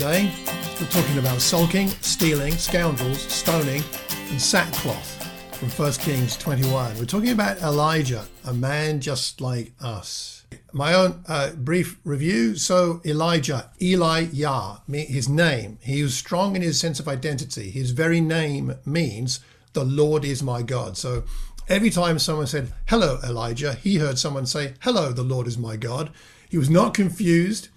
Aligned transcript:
today. 0.00 0.32
We're 0.80 0.86
talking 0.86 1.18
about 1.18 1.42
sulking, 1.42 1.88
stealing, 1.88 2.54
scoundrels, 2.54 3.20
stoning, 3.20 3.82
and 4.30 4.40
sackcloth 4.40 5.26
from 5.58 5.68
1 5.68 5.92
Kings 5.92 6.38
21. 6.38 6.96
We're 6.96 7.04
talking 7.04 7.32
about 7.32 7.60
Elijah, 7.60 8.24
a 8.46 8.54
man 8.54 9.02
just 9.02 9.42
like 9.42 9.72
us. 9.78 10.46
My 10.72 10.94
own 10.94 11.22
uh, 11.28 11.50
brief 11.50 12.00
review. 12.02 12.56
So, 12.56 13.02
Elijah, 13.04 13.70
Eli 13.82 14.28
Yah, 14.32 14.78
his 14.90 15.28
name, 15.28 15.78
he 15.82 16.02
was 16.02 16.14
strong 16.14 16.56
in 16.56 16.62
his 16.62 16.80
sense 16.80 16.98
of 16.98 17.06
identity. 17.06 17.68
His 17.68 17.90
very 17.90 18.22
name 18.22 18.76
means 18.86 19.40
the 19.74 19.84
Lord 19.84 20.24
is 20.24 20.42
my 20.42 20.62
God. 20.62 20.96
So, 20.96 21.24
every 21.68 21.90
time 21.90 22.18
someone 22.18 22.46
said, 22.46 22.72
Hello, 22.86 23.18
Elijah, 23.22 23.74
he 23.74 23.96
heard 23.96 24.18
someone 24.18 24.46
say, 24.46 24.72
Hello, 24.80 25.12
the 25.12 25.22
Lord 25.22 25.46
is 25.46 25.58
my 25.58 25.76
God. 25.76 26.10
He 26.48 26.56
was 26.56 26.70
not 26.70 26.94
confused 26.94 27.68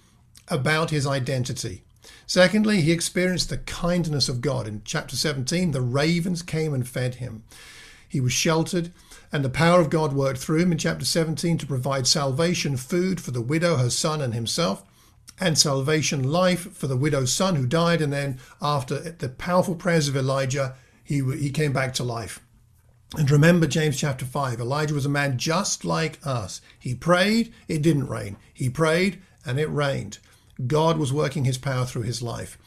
about 0.48 0.88
his 0.88 1.06
identity. 1.06 1.83
Secondly, 2.26 2.80
he 2.80 2.92
experienced 2.92 3.50
the 3.50 3.58
kindness 3.58 4.28
of 4.28 4.40
God. 4.40 4.66
In 4.66 4.82
chapter 4.84 5.16
17, 5.16 5.72
the 5.72 5.80
ravens 5.80 6.42
came 6.42 6.72
and 6.72 6.86
fed 6.86 7.16
him. 7.16 7.44
He 8.08 8.20
was 8.20 8.32
sheltered, 8.32 8.92
and 9.32 9.44
the 9.44 9.50
power 9.50 9.80
of 9.80 9.90
God 9.90 10.12
worked 10.12 10.38
through 10.38 10.60
him 10.60 10.72
in 10.72 10.78
chapter 10.78 11.04
17 11.04 11.58
to 11.58 11.66
provide 11.66 12.06
salvation 12.06 12.76
food 12.76 13.20
for 13.20 13.32
the 13.32 13.40
widow, 13.40 13.76
her 13.76 13.90
son, 13.90 14.20
and 14.22 14.32
himself, 14.32 14.84
and 15.40 15.58
salvation 15.58 16.22
life 16.22 16.72
for 16.72 16.86
the 16.86 16.96
widow's 16.96 17.32
son 17.32 17.56
who 17.56 17.66
died. 17.66 18.00
And 18.00 18.12
then, 18.12 18.38
after 18.62 19.00
the 19.00 19.28
powerful 19.28 19.74
prayers 19.74 20.08
of 20.08 20.16
Elijah, 20.16 20.76
he, 21.02 21.22
he 21.36 21.50
came 21.50 21.72
back 21.72 21.92
to 21.94 22.04
life. 22.04 22.40
And 23.16 23.30
remember 23.30 23.66
James 23.66 23.98
chapter 23.98 24.24
5 24.24 24.60
Elijah 24.60 24.94
was 24.94 25.06
a 25.06 25.10
man 25.10 25.38
just 25.38 25.84
like 25.84 26.18
us. 26.24 26.60
He 26.78 26.94
prayed, 26.94 27.52
it 27.68 27.82
didn't 27.82 28.08
rain. 28.08 28.36
He 28.52 28.70
prayed, 28.70 29.20
and 29.44 29.58
it 29.58 29.66
rained. 29.66 30.18
God 30.66 30.98
was 30.98 31.12
working 31.12 31.44
his 31.44 31.58
power 31.58 31.84
through 31.84 32.02
his 32.02 32.22
life. 32.22 32.58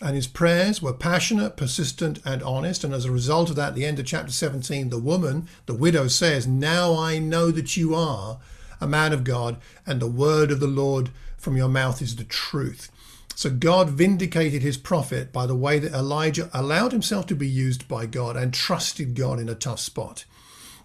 And 0.00 0.16
his 0.16 0.26
prayers 0.26 0.82
were 0.82 0.92
passionate, 0.92 1.56
persistent, 1.56 2.18
and 2.24 2.42
honest. 2.42 2.82
And 2.82 2.92
as 2.92 3.04
a 3.04 3.12
result 3.12 3.50
of 3.50 3.56
that, 3.56 3.68
at 3.68 3.74
the 3.74 3.84
end 3.84 3.98
of 3.98 4.06
chapter 4.06 4.32
17, 4.32 4.88
the 4.88 4.98
woman, 4.98 5.48
the 5.66 5.74
widow, 5.74 6.08
says, 6.08 6.46
Now 6.46 6.96
I 6.96 7.18
know 7.18 7.50
that 7.52 7.76
you 7.76 7.94
are 7.94 8.38
a 8.80 8.86
man 8.86 9.12
of 9.12 9.22
God, 9.22 9.58
and 9.86 10.00
the 10.00 10.08
word 10.08 10.50
of 10.50 10.58
the 10.58 10.66
Lord 10.66 11.10
from 11.36 11.56
your 11.56 11.68
mouth 11.68 12.02
is 12.02 12.16
the 12.16 12.24
truth. 12.24 12.90
So 13.34 13.48
God 13.48 13.90
vindicated 13.90 14.62
his 14.62 14.76
prophet 14.76 15.32
by 15.32 15.46
the 15.46 15.56
way 15.56 15.78
that 15.78 15.92
Elijah 15.92 16.50
allowed 16.52 16.92
himself 16.92 17.26
to 17.26 17.36
be 17.36 17.48
used 17.48 17.88
by 17.88 18.06
God 18.06 18.36
and 18.36 18.52
trusted 18.52 19.14
God 19.14 19.38
in 19.38 19.48
a 19.48 19.54
tough 19.54 19.80
spot. 19.80 20.24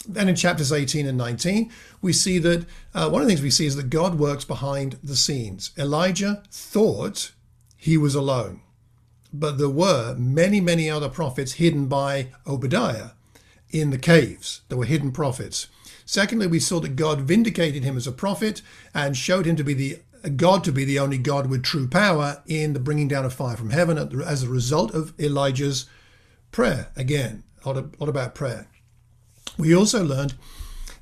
Then 0.08 0.30
in 0.30 0.36
chapters 0.36 0.72
18 0.72 1.06
and 1.06 1.18
19, 1.18 1.72
we 2.02 2.14
see 2.14 2.40
that 2.40 2.66
uh, 2.94 3.10
one 3.10 3.22
of 3.22 3.28
the 3.28 3.34
things 3.34 3.42
we 3.42 3.50
see 3.50 3.66
is 3.66 3.76
that 3.76 3.90
God 3.90 4.16
works 4.16 4.46
behind 4.46 4.98
the 5.04 5.16
scenes. 5.16 5.72
Elijah 5.78 6.44
thought 6.50 7.32
he 7.76 7.98
was 7.98 8.16
alone, 8.16 8.62
but 9.34 9.58
there 9.58 9.70
were 9.70 10.16
many, 10.18 10.62
many 10.62 10.90
other 10.90 11.10
prophets 11.10 11.54
hidden 11.54 11.88
by 11.88 12.30
Obadiah 12.46 13.10
in 13.70 13.90
the 13.90 13.98
caves. 13.98 14.62
There 14.70 14.78
were 14.78 14.86
hidden 14.86 15.12
prophets. 15.12 15.68
Secondly, 16.06 16.48
we 16.48 16.60
saw 16.60 16.80
that 16.80 16.96
God 16.96 17.22
vindicated 17.22 17.84
him 17.84 17.98
as 17.98 18.08
a 18.08 18.14
prophet 18.14 18.62
and 18.94 19.18
showed 19.18 19.46
him 19.46 19.58
to 19.58 19.64
be 19.64 19.74
the 19.74 20.00
God 20.36 20.64
to 20.64 20.72
be 20.72 20.84
the 20.84 21.00
only 21.00 21.18
God 21.18 21.48
with 21.48 21.64
true 21.64 21.88
power 21.88 22.42
in 22.48 22.74
the 22.74 22.80
bringing 22.80 23.08
down 23.08 23.26
of 23.26 23.34
fire 23.34 23.56
from 23.56 23.70
heaven 23.70 23.98
as 23.98 24.44
a 24.44 24.50
result 24.50 24.94
of 24.94 25.14
Elijah's 25.20 25.86
prayer. 26.52 26.92
Again, 26.96 27.44
a 27.64 27.68
lot, 27.68 27.78
of, 27.78 27.94
a 27.94 28.04
lot 28.04 28.10
about 28.10 28.36
prayer. 28.36 28.68
We 29.58 29.76
also 29.76 30.04
learned 30.04 30.36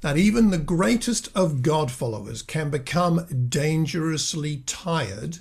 that 0.01 0.17
even 0.17 0.49
the 0.49 0.57
greatest 0.57 1.29
of 1.35 1.61
God 1.61 1.91
followers 1.91 2.41
can 2.41 2.69
become 2.69 3.25
dangerously 3.49 4.57
tired 4.65 5.39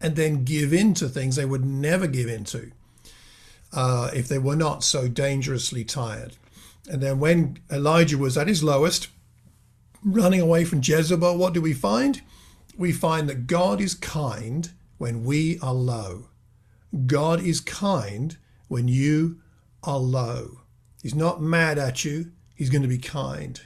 and 0.00 0.16
then 0.16 0.44
give 0.44 0.72
in 0.72 0.94
to 0.94 1.08
things 1.08 1.36
they 1.36 1.44
would 1.44 1.64
never 1.64 2.06
give 2.06 2.28
into 2.28 2.72
uh, 3.72 4.10
if 4.14 4.26
they 4.26 4.38
were 4.38 4.56
not 4.56 4.82
so 4.82 5.08
dangerously 5.08 5.84
tired. 5.84 6.36
And 6.88 7.02
then 7.02 7.20
when 7.20 7.58
Elijah 7.70 8.18
was 8.18 8.36
at 8.36 8.48
his 8.48 8.64
lowest, 8.64 9.08
running 10.02 10.40
away 10.40 10.64
from 10.64 10.80
Jezebel, 10.82 11.36
what 11.36 11.52
do 11.52 11.60
we 11.60 11.72
find? 11.72 12.22
We 12.76 12.92
find 12.92 13.28
that 13.28 13.46
God 13.46 13.80
is 13.80 13.94
kind 13.94 14.70
when 14.98 15.24
we 15.24 15.58
are 15.60 15.74
low. 15.74 16.28
God 17.06 17.40
is 17.40 17.60
kind 17.60 18.36
when 18.68 18.88
you 18.88 19.40
are 19.84 19.98
low. 19.98 20.62
He's 21.02 21.14
not 21.14 21.40
mad 21.40 21.78
at 21.78 22.04
you 22.04 22.32
he's 22.60 22.68
going 22.68 22.82
to 22.82 22.88
be 22.88 22.98
kind. 22.98 23.58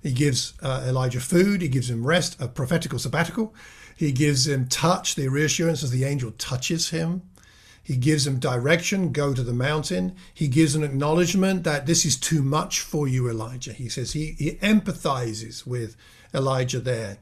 He 0.00 0.12
gives 0.12 0.54
uh, 0.62 0.84
Elijah 0.86 1.18
food, 1.18 1.62
he 1.62 1.66
gives 1.66 1.90
him 1.90 2.06
rest, 2.06 2.40
a 2.40 2.46
prophetical 2.46 3.00
sabbatical. 3.00 3.52
He 3.96 4.12
gives 4.12 4.46
him 4.46 4.68
touch, 4.68 5.16
the 5.16 5.26
reassurance 5.26 5.82
as 5.82 5.90
the 5.90 6.04
angel 6.04 6.30
touches 6.38 6.90
him. 6.90 7.22
He 7.82 7.96
gives 7.96 8.24
him 8.24 8.38
direction, 8.38 9.10
go 9.10 9.34
to 9.34 9.42
the 9.42 9.52
mountain. 9.52 10.14
He 10.32 10.46
gives 10.46 10.76
an 10.76 10.84
acknowledgement 10.84 11.64
that 11.64 11.86
this 11.86 12.04
is 12.04 12.16
too 12.16 12.44
much 12.44 12.78
for 12.78 13.08
you, 13.08 13.28
Elijah. 13.28 13.72
He 13.72 13.88
says 13.88 14.12
he, 14.12 14.36
he 14.38 14.52
empathizes 14.62 15.66
with 15.66 15.96
Elijah 16.32 16.78
there 16.80 17.18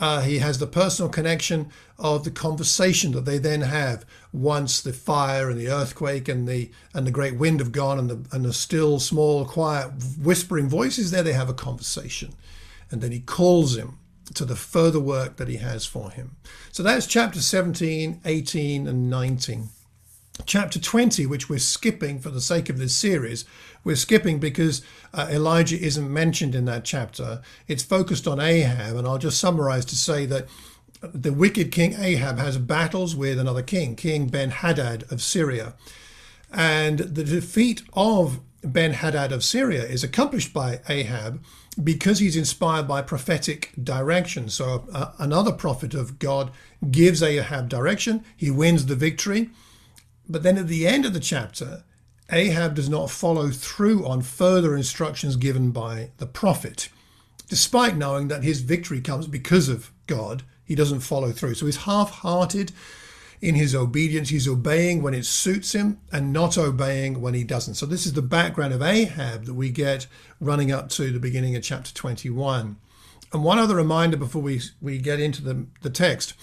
uh, 0.00 0.22
he 0.22 0.38
has 0.38 0.58
the 0.58 0.66
personal 0.66 1.10
connection 1.10 1.70
of 1.98 2.24
the 2.24 2.30
conversation 2.30 3.12
that 3.12 3.26
they 3.26 3.36
then 3.36 3.60
have 3.60 4.06
once 4.32 4.80
the 4.80 4.94
fire 4.94 5.50
and 5.50 5.60
the 5.60 5.68
earthquake 5.68 6.26
and 6.26 6.48
the 6.48 6.70
and 6.94 7.06
the 7.06 7.10
great 7.10 7.36
wind 7.36 7.60
have 7.60 7.70
gone 7.70 7.98
and 7.98 8.08
the 8.08 8.26
and 8.32 8.44
the 8.44 8.52
still 8.52 8.98
small 8.98 9.44
quiet 9.44 9.92
whispering 10.18 10.68
voices 10.68 11.10
there 11.10 11.22
they 11.22 11.34
have 11.34 11.50
a 11.50 11.54
conversation. 11.54 12.32
And 12.90 13.02
then 13.02 13.12
he 13.12 13.20
calls 13.20 13.76
him 13.76 13.98
to 14.34 14.44
the 14.44 14.56
further 14.56 14.98
work 14.98 15.36
that 15.36 15.48
he 15.48 15.56
has 15.56 15.84
for 15.84 16.10
him. 16.10 16.36
So 16.72 16.82
that's 16.82 17.06
chapter 17.06 17.40
17 17.40 18.22
18 18.24 18.88
and 18.88 19.10
19 19.10 19.68
chapter 20.46 20.78
20 20.78 21.26
which 21.26 21.48
we're 21.48 21.58
skipping 21.58 22.18
for 22.18 22.30
the 22.30 22.40
sake 22.40 22.68
of 22.68 22.78
this 22.78 22.94
series 22.94 23.44
we're 23.84 23.96
skipping 23.96 24.38
because 24.38 24.82
uh, 25.14 25.28
Elijah 25.30 25.78
isn't 25.78 26.12
mentioned 26.12 26.54
in 26.54 26.66
that 26.66 26.84
chapter. 26.84 27.40
It's 27.66 27.82
focused 27.82 28.26
on 28.26 28.40
Ahab, 28.40 28.96
and 28.96 29.06
I'll 29.06 29.18
just 29.18 29.38
summarize 29.38 29.84
to 29.86 29.96
say 29.96 30.26
that 30.26 30.46
the 31.00 31.32
wicked 31.32 31.72
king 31.72 31.94
Ahab 31.94 32.38
has 32.38 32.58
battles 32.58 33.16
with 33.16 33.38
another 33.38 33.62
king, 33.62 33.96
King 33.96 34.26
Ben 34.26 34.50
Hadad 34.50 35.10
of 35.10 35.22
Syria. 35.22 35.74
And 36.52 36.98
the 36.98 37.24
defeat 37.24 37.82
of 37.94 38.40
Ben 38.62 38.92
Hadad 38.92 39.32
of 39.32 39.42
Syria 39.42 39.84
is 39.84 40.04
accomplished 40.04 40.52
by 40.52 40.80
Ahab 40.88 41.42
because 41.82 42.18
he's 42.18 42.36
inspired 42.36 42.86
by 42.86 43.00
prophetic 43.00 43.72
direction. 43.82 44.50
So 44.50 44.86
uh, 44.92 45.12
another 45.18 45.52
prophet 45.52 45.94
of 45.94 46.18
God 46.18 46.50
gives 46.90 47.22
Ahab 47.22 47.70
direction, 47.70 48.24
he 48.36 48.50
wins 48.50 48.86
the 48.86 48.96
victory. 48.96 49.48
But 50.30 50.44
then 50.44 50.58
at 50.58 50.68
the 50.68 50.86
end 50.86 51.04
of 51.04 51.12
the 51.12 51.20
chapter, 51.20 51.82
Ahab 52.30 52.76
does 52.76 52.88
not 52.88 53.10
follow 53.10 53.50
through 53.50 54.06
on 54.06 54.22
further 54.22 54.76
instructions 54.76 55.34
given 55.34 55.72
by 55.72 56.10
the 56.18 56.26
prophet. 56.26 56.88
Despite 57.48 57.96
knowing 57.96 58.28
that 58.28 58.44
his 58.44 58.60
victory 58.60 59.00
comes 59.00 59.26
because 59.26 59.68
of 59.68 59.90
God, 60.06 60.44
he 60.64 60.76
doesn't 60.76 61.00
follow 61.00 61.32
through. 61.32 61.54
So 61.54 61.66
he's 61.66 61.78
half 61.78 62.10
hearted 62.10 62.70
in 63.40 63.56
his 63.56 63.74
obedience. 63.74 64.28
He's 64.28 64.46
obeying 64.46 65.02
when 65.02 65.14
it 65.14 65.26
suits 65.26 65.72
him 65.72 65.98
and 66.12 66.32
not 66.32 66.56
obeying 66.56 67.20
when 67.20 67.34
he 67.34 67.42
doesn't. 67.42 67.74
So 67.74 67.84
this 67.84 68.06
is 68.06 68.12
the 68.12 68.22
background 68.22 68.72
of 68.72 68.82
Ahab 68.82 69.46
that 69.46 69.54
we 69.54 69.70
get 69.70 70.06
running 70.38 70.70
up 70.70 70.90
to 70.90 71.10
the 71.10 71.18
beginning 71.18 71.56
of 71.56 71.64
chapter 71.64 71.92
21. 71.92 72.76
And 73.32 73.44
one 73.44 73.58
other 73.58 73.74
reminder 73.74 74.16
before 74.16 74.42
we, 74.42 74.60
we 74.80 74.98
get 74.98 75.18
into 75.18 75.42
the, 75.42 75.66
the 75.82 75.90
text 75.90 76.34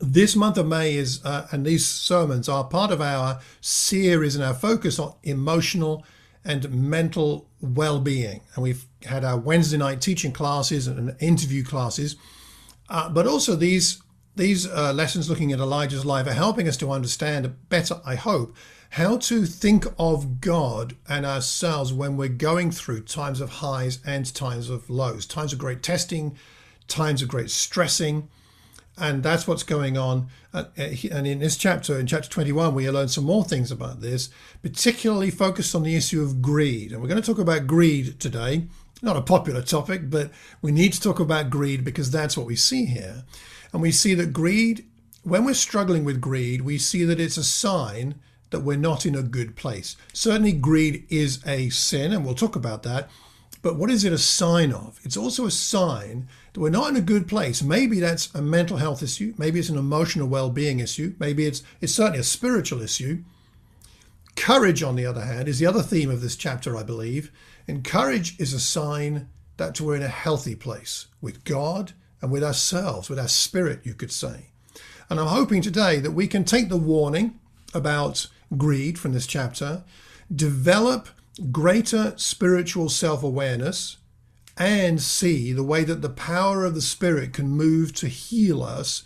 this 0.00 0.34
month 0.34 0.56
of 0.56 0.66
May 0.66 0.94
is, 0.94 1.24
uh, 1.24 1.46
and 1.52 1.64
these 1.64 1.86
sermons 1.86 2.48
are 2.48 2.64
part 2.64 2.90
of 2.90 3.00
our 3.00 3.40
series 3.60 4.34
and 4.34 4.44
our 4.44 4.54
focus 4.54 4.98
on 4.98 5.14
emotional 5.22 6.04
and 6.44 6.70
mental 6.72 7.48
well 7.60 8.00
being. 8.00 8.40
And 8.54 8.62
we've 8.62 8.86
had 9.04 9.24
our 9.24 9.38
Wednesday 9.38 9.76
night 9.76 10.00
teaching 10.00 10.32
classes 10.32 10.86
and 10.86 11.14
interview 11.20 11.62
classes, 11.62 12.16
uh, 12.88 13.08
but 13.08 13.26
also 13.26 13.54
these. 13.54 14.02
These 14.36 14.68
uh, 14.68 14.92
lessons 14.92 15.28
looking 15.28 15.52
at 15.52 15.58
Elijah's 15.58 16.06
life 16.06 16.26
are 16.26 16.32
helping 16.32 16.68
us 16.68 16.76
to 16.78 16.92
understand 16.92 17.68
better, 17.68 18.00
I 18.06 18.14
hope, 18.14 18.56
how 18.90 19.18
to 19.18 19.44
think 19.44 19.86
of 19.98 20.40
God 20.40 20.96
and 21.08 21.26
ourselves 21.26 21.92
when 21.92 22.16
we're 22.16 22.28
going 22.28 22.70
through 22.70 23.02
times 23.02 23.40
of 23.40 23.50
highs 23.50 23.98
and 24.06 24.32
times 24.32 24.70
of 24.70 24.88
lows, 24.88 25.26
times 25.26 25.52
of 25.52 25.58
great 25.58 25.82
testing, 25.82 26.38
times 26.86 27.22
of 27.22 27.28
great 27.28 27.50
stressing, 27.50 28.28
and 28.98 29.22
that's 29.22 29.46
what's 29.46 29.62
going 29.62 29.96
on. 29.96 30.28
Uh, 30.52 30.64
and 30.76 31.26
in 31.26 31.38
this 31.38 31.56
chapter, 31.56 31.98
in 31.98 32.06
chapter 32.06 32.28
21, 32.28 32.74
we 32.74 32.90
learn 32.90 33.08
some 33.08 33.24
more 33.24 33.44
things 33.44 33.70
about 33.70 34.00
this, 34.00 34.30
particularly 34.62 35.30
focused 35.30 35.74
on 35.74 35.82
the 35.82 35.96
issue 35.96 36.22
of 36.22 36.42
greed. 36.42 36.92
And 36.92 37.00
we're 37.00 37.08
going 37.08 37.20
to 37.20 37.26
talk 37.26 37.38
about 37.38 37.66
greed 37.66 38.20
today. 38.20 38.66
Not 39.02 39.16
a 39.16 39.22
popular 39.22 39.62
topic, 39.62 40.10
but 40.10 40.30
we 40.60 40.72
need 40.72 40.92
to 40.92 41.00
talk 41.00 41.20
about 41.20 41.48
greed 41.48 41.84
because 41.84 42.10
that's 42.10 42.36
what 42.36 42.46
we 42.46 42.56
see 42.56 42.84
here. 42.84 43.24
And 43.72 43.80
we 43.80 43.92
see 43.92 44.14
that 44.14 44.32
greed, 44.32 44.86
when 45.22 45.44
we're 45.44 45.54
struggling 45.54 46.04
with 46.04 46.20
greed, 46.20 46.62
we 46.62 46.76
see 46.78 47.04
that 47.04 47.20
it's 47.20 47.36
a 47.36 47.44
sign 47.44 48.16
that 48.50 48.60
we're 48.60 48.76
not 48.76 49.06
in 49.06 49.14
a 49.14 49.22
good 49.22 49.56
place. 49.56 49.96
Certainly, 50.12 50.54
greed 50.54 51.06
is 51.08 51.40
a 51.46 51.68
sin, 51.70 52.12
and 52.12 52.24
we'll 52.24 52.34
talk 52.34 52.56
about 52.56 52.82
that. 52.82 53.08
But 53.62 53.76
what 53.76 53.90
is 53.90 54.04
it 54.04 54.12
a 54.12 54.18
sign 54.18 54.72
of? 54.72 54.98
It's 55.04 55.16
also 55.16 55.46
a 55.46 55.50
sign 55.50 56.28
that 56.52 56.60
we're 56.60 56.70
not 56.70 56.90
in 56.90 56.96
a 56.96 57.00
good 57.00 57.28
place. 57.28 57.62
Maybe 57.62 58.00
that's 58.00 58.34
a 58.34 58.42
mental 58.42 58.78
health 58.78 59.02
issue. 59.02 59.34
Maybe 59.38 59.60
it's 59.60 59.68
an 59.68 59.78
emotional 59.78 60.28
well-being 60.28 60.80
issue. 60.80 61.14
Maybe 61.18 61.46
it's 61.46 61.62
it's 61.80 61.94
certainly 61.94 62.20
a 62.20 62.24
spiritual 62.24 62.82
issue. 62.82 63.22
Courage, 64.36 64.82
on 64.82 64.96
the 64.96 65.06
other 65.06 65.24
hand, 65.24 65.48
is 65.48 65.58
the 65.58 65.66
other 65.66 65.82
theme 65.82 66.10
of 66.10 66.22
this 66.22 66.36
chapter, 66.36 66.76
I 66.76 66.82
believe. 66.82 67.30
And 67.68 67.84
courage 67.84 68.38
is 68.40 68.52
a 68.52 68.60
sign 68.60 69.28
that 69.56 69.80
we're 69.80 69.96
in 69.96 70.02
a 70.02 70.08
healthy 70.08 70.54
place 70.54 71.06
with 71.20 71.44
God 71.44 71.92
and 72.22 72.30
with 72.30 72.42
ourselves, 72.42 73.10
with 73.10 73.18
our 73.18 73.28
spirit, 73.28 73.80
you 73.84 73.94
could 73.94 74.12
say. 74.12 74.46
And 75.08 75.20
I'm 75.20 75.26
hoping 75.26 75.60
today 75.60 75.98
that 76.00 76.12
we 76.12 76.26
can 76.26 76.44
take 76.44 76.68
the 76.68 76.76
warning 76.76 77.38
about 77.74 78.26
greed 78.56 78.98
from 78.98 79.12
this 79.12 79.26
chapter, 79.26 79.84
develop 80.34 81.08
greater 81.50 82.14
spiritual 82.16 82.88
self 82.88 83.22
awareness, 83.22 83.96
and 84.60 85.00
see 85.00 85.54
the 85.54 85.64
way 85.64 85.84
that 85.84 86.02
the 86.02 86.10
power 86.10 86.66
of 86.66 86.74
the 86.74 86.82
Spirit 86.82 87.32
can 87.32 87.48
move 87.48 87.94
to 87.94 88.08
heal 88.08 88.62
us 88.62 89.04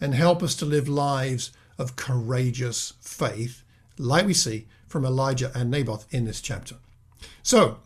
and 0.00 0.12
help 0.12 0.42
us 0.42 0.56
to 0.56 0.64
live 0.64 0.88
lives 0.88 1.52
of 1.78 1.94
courageous 1.94 2.94
faith, 3.00 3.62
like 3.98 4.26
we 4.26 4.34
see 4.34 4.66
from 4.88 5.04
Elijah 5.04 5.52
and 5.54 5.70
Naboth 5.70 6.12
in 6.12 6.24
this 6.24 6.40
chapter. 6.40 6.74
So, 7.44 7.78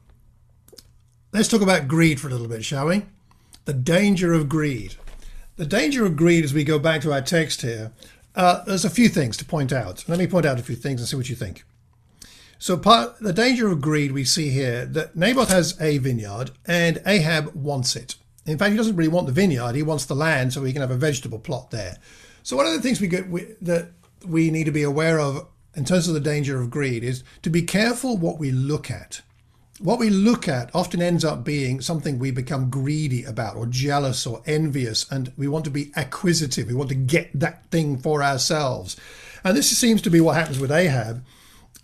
let's 1.31 1.49
talk 1.49 1.61
about 1.61 1.88
greed 1.88 2.19
for 2.19 2.28
a 2.28 2.31
little 2.31 2.49
bit, 2.49 2.64
shall 2.64 2.87
we? 2.87 3.05
The 3.66 3.75
danger 3.75 4.32
of 4.32 4.49
greed. 4.49 4.94
The 5.56 5.66
danger 5.66 6.06
of 6.06 6.16
greed, 6.16 6.43
as 6.43 6.55
we 6.55 6.64
go 6.64 6.78
back 6.78 7.02
to 7.02 7.12
our 7.12 7.20
text 7.20 7.61
here, 7.61 7.93
uh, 8.34 8.64
there's 8.64 8.87
a 8.87 8.90
few 8.90 9.11
things 9.11 9.37
to 9.37 9.44
point 9.44 9.75
out. 9.75 10.08
Let 10.08 10.19
me 10.19 10.26
point 10.26 10.46
out 10.46 10.58
a 10.58 10.62
few 10.62 10.75
things 10.76 11.02
and 11.02 11.08
see 11.08 11.16
what 11.16 11.28
you 11.28 11.37
think. 11.37 11.64
So 12.61 12.77
part 12.77 13.19
the 13.21 13.33
danger 13.33 13.69
of 13.69 13.81
greed 13.81 14.12
we 14.12 14.23
see 14.23 14.51
here 14.51 14.85
that 14.85 15.17
Naboth 15.17 15.49
has 15.49 15.81
a 15.81 15.97
vineyard 15.97 16.51
and 16.67 17.01
Ahab 17.07 17.55
wants 17.55 17.97
it. 17.97 18.17
In 18.45 18.59
fact, 18.59 18.73
he 18.73 18.77
doesn't 18.77 18.97
really 18.97 19.09
want 19.09 19.27
the 19.27 19.33
vineyard; 19.33 19.75
he 19.75 19.83
wants 19.83 20.05
the 20.05 20.15
land 20.15 20.53
so 20.53 20.62
he 20.62 20.75
can 20.75 20.83
have 20.83 20.91
a 20.91 20.97
vegetable 20.97 21.39
plot 21.39 21.71
there. 21.71 21.97
So 22.43 22.59
one 22.59 22.67
of 22.67 22.75
the 22.75 22.83
things 22.83 23.01
we 23.01 23.09
get 23.09 23.31
we, 23.31 23.47
that 23.62 23.93
we 24.27 24.51
need 24.51 24.65
to 24.65 24.73
be 24.73 24.83
aware 24.83 25.19
of 25.19 25.47
in 25.75 25.87
terms 25.87 26.07
of 26.07 26.12
the 26.12 26.21
danger 26.21 26.61
of 26.61 26.69
greed 26.69 27.03
is 27.03 27.25
to 27.41 27.49
be 27.49 27.62
careful 27.62 28.19
what 28.19 28.39
we 28.39 28.51
look 28.51 28.91
at. 28.91 29.23
What 29.79 29.99
we 29.99 30.11
look 30.11 30.47
at 30.47 30.71
often 30.75 31.01
ends 31.01 31.25
up 31.25 31.43
being 31.43 31.81
something 31.81 32.19
we 32.19 32.31
become 32.31 32.69
greedy 32.69 33.25
about, 33.25 33.57
or 33.57 33.65
jealous, 33.65 34.27
or 34.27 34.43
envious, 34.45 35.11
and 35.11 35.33
we 35.39 35.49
want 35.49 35.65
to 35.65 35.71
be 35.71 35.93
acquisitive. 35.97 36.69
We 36.69 36.75
want 36.75 36.91
to 36.91 36.95
get 36.95 37.31
that 37.41 37.71
thing 37.71 37.97
for 37.97 38.23
ourselves. 38.23 38.99
And 39.43 39.57
this 39.57 39.75
seems 39.75 40.03
to 40.03 40.11
be 40.11 40.21
what 40.21 40.37
happens 40.37 40.59
with 40.59 40.71
Ahab 40.71 41.25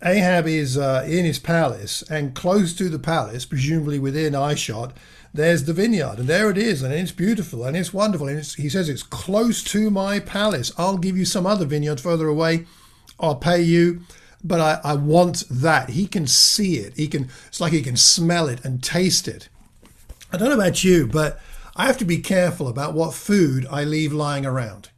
Ahab 0.03 0.47
is 0.47 0.77
uh, 0.77 1.05
in 1.07 1.25
his 1.25 1.39
palace, 1.39 2.03
and 2.03 2.35
close 2.35 2.73
to 2.75 2.87
the 2.89 2.99
palace, 2.99 3.45
presumably 3.45 3.97
within 3.97 4.33
eyeshot, 4.33 4.91
there's 5.33 5.65
the 5.65 5.73
vineyard, 5.73 6.19
and 6.19 6.27
there 6.27 6.49
it 6.49 6.57
is, 6.57 6.81
and 6.81 6.93
it's 6.93 7.11
beautiful 7.11 7.63
and 7.63 7.75
it's 7.75 7.93
wonderful. 7.93 8.27
And 8.27 8.39
it's, 8.39 8.55
he 8.55 8.69
says 8.69 8.89
it's 8.89 9.03
close 9.03 9.63
to 9.65 9.89
my 9.89 10.19
palace. 10.19 10.71
I'll 10.77 10.97
give 10.97 11.17
you 11.17 11.25
some 11.25 11.45
other 11.45 11.65
vineyard 11.65 11.99
further 11.99 12.27
away. 12.27 12.65
I'll 13.19 13.35
pay 13.35 13.61
you, 13.61 14.01
but 14.43 14.59
I, 14.59 14.79
I 14.83 14.95
want 14.95 15.43
that. 15.49 15.91
He 15.91 16.07
can 16.07 16.27
see 16.27 16.77
it. 16.77 16.93
He 16.95 17.07
can. 17.07 17.29
It's 17.47 17.61
like 17.61 17.73
he 17.73 17.81
can 17.81 17.97
smell 17.97 18.47
it 18.47 18.63
and 18.63 18.83
taste 18.83 19.27
it. 19.27 19.49
I 20.31 20.37
don't 20.37 20.49
know 20.49 20.55
about 20.55 20.83
you, 20.83 21.07
but 21.07 21.39
I 21.75 21.85
have 21.85 21.97
to 21.99 22.05
be 22.05 22.19
careful 22.19 22.67
about 22.67 22.93
what 22.93 23.13
food 23.13 23.67
I 23.69 23.83
leave 23.83 24.13
lying 24.13 24.45
around. 24.45 24.89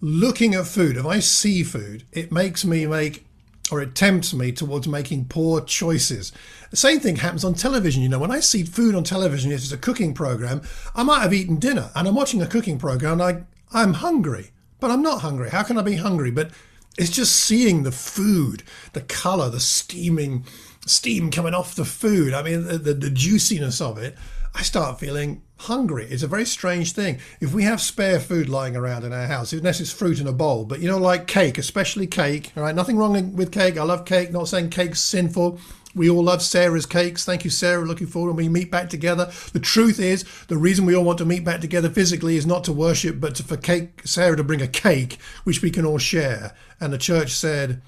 Looking 0.00 0.54
at 0.54 0.66
food, 0.66 0.96
if 0.96 1.06
I 1.06 1.20
see 1.20 1.62
food, 1.62 2.04
it 2.12 2.30
makes 2.30 2.64
me 2.64 2.86
make 2.86 3.25
or 3.70 3.80
it 3.80 3.94
tempts 3.94 4.32
me 4.32 4.52
towards 4.52 4.86
making 4.86 5.24
poor 5.24 5.60
choices. 5.60 6.32
The 6.70 6.76
same 6.76 7.00
thing 7.00 7.16
happens 7.16 7.44
on 7.44 7.54
television. 7.54 8.02
You 8.02 8.08
know, 8.08 8.18
when 8.18 8.30
I 8.30 8.40
see 8.40 8.62
food 8.62 8.94
on 8.94 9.04
television, 9.04 9.50
if 9.50 9.62
it's 9.62 9.72
a 9.72 9.78
cooking 9.78 10.14
program, 10.14 10.62
I 10.94 11.02
might 11.02 11.22
have 11.22 11.34
eaten 11.34 11.56
dinner 11.56 11.90
and 11.94 12.06
I'm 12.06 12.14
watching 12.14 12.42
a 12.42 12.46
cooking 12.46 12.78
program 12.78 13.20
and 13.20 13.22
I, 13.22 13.78
I'm 13.78 13.94
hungry, 13.94 14.50
but 14.78 14.90
I'm 14.90 15.02
not 15.02 15.22
hungry. 15.22 15.50
How 15.50 15.62
can 15.62 15.78
I 15.78 15.82
be 15.82 15.96
hungry? 15.96 16.30
But 16.30 16.50
it's 16.96 17.10
just 17.10 17.34
seeing 17.36 17.82
the 17.82 17.92
food, 17.92 18.62
the 18.92 19.02
color, 19.02 19.50
the 19.50 19.60
steaming 19.60 20.46
steam 20.86 21.30
coming 21.30 21.54
off 21.54 21.74
the 21.74 21.84
food. 21.84 22.32
I 22.32 22.42
mean, 22.42 22.64
the, 22.64 22.78
the, 22.78 22.94
the 22.94 23.10
juiciness 23.10 23.80
of 23.80 23.98
it. 23.98 24.16
I 24.56 24.62
start 24.62 24.98
feeling 24.98 25.42
hungry. 25.58 26.06
It's 26.06 26.22
a 26.22 26.26
very 26.26 26.46
strange 26.46 26.92
thing. 26.92 27.18
If 27.40 27.52
we 27.52 27.64
have 27.64 27.78
spare 27.78 28.18
food 28.18 28.48
lying 28.48 28.74
around 28.74 29.04
in 29.04 29.12
our 29.12 29.26
house, 29.26 29.52
unless 29.52 29.82
it's 29.82 29.92
fruit 29.92 30.18
in 30.18 30.26
a 30.26 30.32
bowl, 30.32 30.64
but 30.64 30.80
you 30.80 30.88
know, 30.88 30.96
like 30.96 31.26
cake, 31.26 31.58
especially 31.58 32.06
cake, 32.06 32.52
all 32.56 32.62
right, 32.62 32.74
nothing 32.74 32.96
wrong 32.96 33.36
with 33.36 33.52
cake. 33.52 33.76
I 33.76 33.82
love 33.82 34.06
cake, 34.06 34.32
not 34.32 34.48
saying 34.48 34.70
cake's 34.70 35.00
sinful. 35.00 35.60
We 35.94 36.08
all 36.08 36.24
love 36.24 36.40
Sarah's 36.40 36.86
cakes. 36.86 37.22
Thank 37.22 37.44
you, 37.44 37.50
Sarah. 37.50 37.84
Looking 37.84 38.06
forward 38.06 38.28
when 38.28 38.46
we 38.46 38.48
meet 38.48 38.70
back 38.70 38.88
together. 38.88 39.30
The 39.52 39.60
truth 39.60 40.00
is, 40.00 40.24
the 40.48 40.56
reason 40.56 40.86
we 40.86 40.96
all 40.96 41.04
want 41.04 41.18
to 41.18 41.26
meet 41.26 41.44
back 41.44 41.60
together 41.60 41.90
physically 41.90 42.38
is 42.38 42.46
not 42.46 42.64
to 42.64 42.72
worship, 42.72 43.20
but 43.20 43.34
to, 43.34 43.42
for 43.42 43.58
cake, 43.58 44.00
Sarah 44.04 44.38
to 44.38 44.44
bring 44.44 44.62
a 44.62 44.66
cake 44.66 45.18
which 45.44 45.60
we 45.60 45.70
can 45.70 45.84
all 45.84 45.98
share. 45.98 46.54
And 46.80 46.94
the 46.94 46.98
church 46.98 47.32
said, 47.32 47.82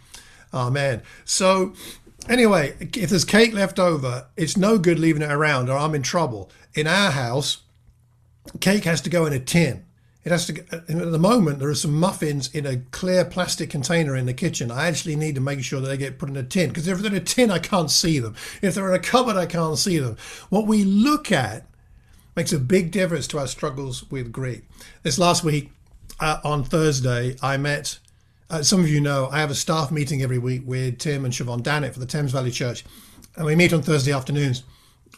Amen. 0.52 1.00
So 1.24 1.72
Anyway, 2.28 2.76
if 2.80 3.10
there's 3.10 3.24
cake 3.24 3.54
left 3.54 3.78
over, 3.78 4.26
it's 4.36 4.56
no 4.56 4.78
good 4.78 4.98
leaving 4.98 5.22
it 5.22 5.32
around 5.32 5.68
or 5.68 5.78
I'm 5.78 5.94
in 5.94 6.02
trouble. 6.02 6.50
In 6.74 6.86
our 6.86 7.10
house, 7.10 7.62
cake 8.60 8.84
has 8.84 9.00
to 9.02 9.10
go 9.10 9.26
in 9.26 9.32
a 9.32 9.40
tin. 9.40 9.84
It 10.24 10.32
has 10.32 10.46
to. 10.48 10.62
At 10.70 10.86
the 10.88 11.18
moment, 11.18 11.58
there 11.58 11.70
are 11.70 11.74
some 11.74 11.98
muffins 11.98 12.54
in 12.54 12.66
a 12.66 12.78
clear 12.90 13.24
plastic 13.24 13.70
container 13.70 14.14
in 14.14 14.26
the 14.26 14.34
kitchen. 14.34 14.70
I 14.70 14.88
actually 14.88 15.16
need 15.16 15.36
to 15.36 15.40
make 15.40 15.62
sure 15.62 15.80
that 15.80 15.88
they 15.88 15.96
get 15.96 16.18
put 16.18 16.28
in 16.28 16.36
a 16.36 16.42
tin 16.42 16.68
because 16.68 16.86
if 16.86 16.98
they're 16.98 17.10
in 17.10 17.16
a 17.16 17.20
tin, 17.20 17.50
I 17.50 17.58
can't 17.58 17.90
see 17.90 18.18
them. 18.18 18.34
If 18.60 18.74
they're 18.74 18.88
in 18.88 18.94
a 18.94 19.02
cupboard, 19.02 19.36
I 19.36 19.46
can't 19.46 19.78
see 19.78 19.98
them. 19.98 20.18
What 20.50 20.66
we 20.66 20.84
look 20.84 21.32
at 21.32 21.64
makes 22.36 22.52
a 22.52 22.58
big 22.58 22.90
difference 22.90 23.26
to 23.28 23.38
our 23.38 23.46
struggles 23.46 24.10
with 24.10 24.30
grief. 24.30 24.62
This 25.02 25.18
last 25.18 25.44
week, 25.44 25.70
uh, 26.20 26.40
on 26.44 26.62
Thursday, 26.62 27.36
I 27.40 27.56
met 27.56 27.98
uh, 28.50 28.62
some 28.62 28.80
of 28.80 28.88
you 28.88 29.00
know 29.00 29.28
I 29.30 29.40
have 29.40 29.50
a 29.50 29.54
staff 29.54 29.90
meeting 29.90 30.22
every 30.22 30.38
week 30.38 30.62
with 30.64 30.98
Tim 30.98 31.24
and 31.24 31.34
Siobhan 31.34 31.62
Dannett 31.62 31.92
for 31.92 32.00
the 32.00 32.06
Thames 32.06 32.32
Valley 32.32 32.50
Church, 32.50 32.84
and 33.36 33.44
we 33.44 33.54
meet 33.54 33.72
on 33.72 33.82
Thursday 33.82 34.12
afternoons. 34.12 34.62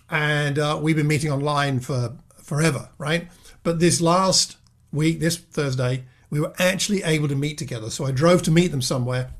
And 0.09 0.59
uh, 0.59 0.79
we've 0.81 0.97
been 0.97 1.07
meeting 1.07 1.31
online 1.31 1.81
for 1.81 2.17
forever, 2.43 2.89
right? 2.99 3.29
But 3.63 3.79
this 3.79 4.01
last 4.01 4.57
week, 4.93 5.21
this 5.21 5.37
Thursday, 5.37 6.05
we 6.31 6.41
were 6.41 6.53
actually 6.59 7.03
able 7.05 7.29
to 7.29 7.37
meet 7.37 7.59
together. 7.59 7.91
So 7.91 8.05
I 8.05 8.11
drove 8.11 8.43
to 8.45 8.51
meet 8.51 8.69
them 8.69 8.83
somewhere, 8.83 9.31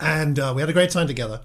and 0.00 0.38
uh, 0.38 0.52
we 0.54 0.62
had 0.62 0.70
a 0.70 0.74
great 0.74 0.90
time 0.90 1.06
together. 1.06 1.42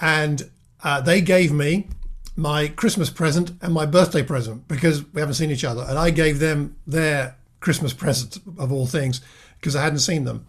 And 0.00 0.50
uh, 0.82 1.00
they 1.00 1.20
gave 1.22 1.52
me 1.52 1.88
my 2.36 2.68
Christmas 2.68 3.10
present 3.10 3.52
and 3.62 3.72
my 3.72 3.86
birthday 3.86 4.22
present 4.22 4.68
because 4.68 5.04
we 5.12 5.20
haven't 5.20 5.34
seen 5.34 5.50
each 5.50 5.64
other, 5.64 5.86
and 5.88 5.98
I 5.98 6.10
gave 6.10 6.38
them 6.38 6.76
their 6.86 7.36
Christmas 7.60 7.94
present 7.94 8.38
of 8.58 8.72
all 8.72 8.86
things 8.86 9.22
because 9.60 9.76
I 9.76 9.82
hadn't 9.82 9.98
seen 10.00 10.24
them. 10.24 10.46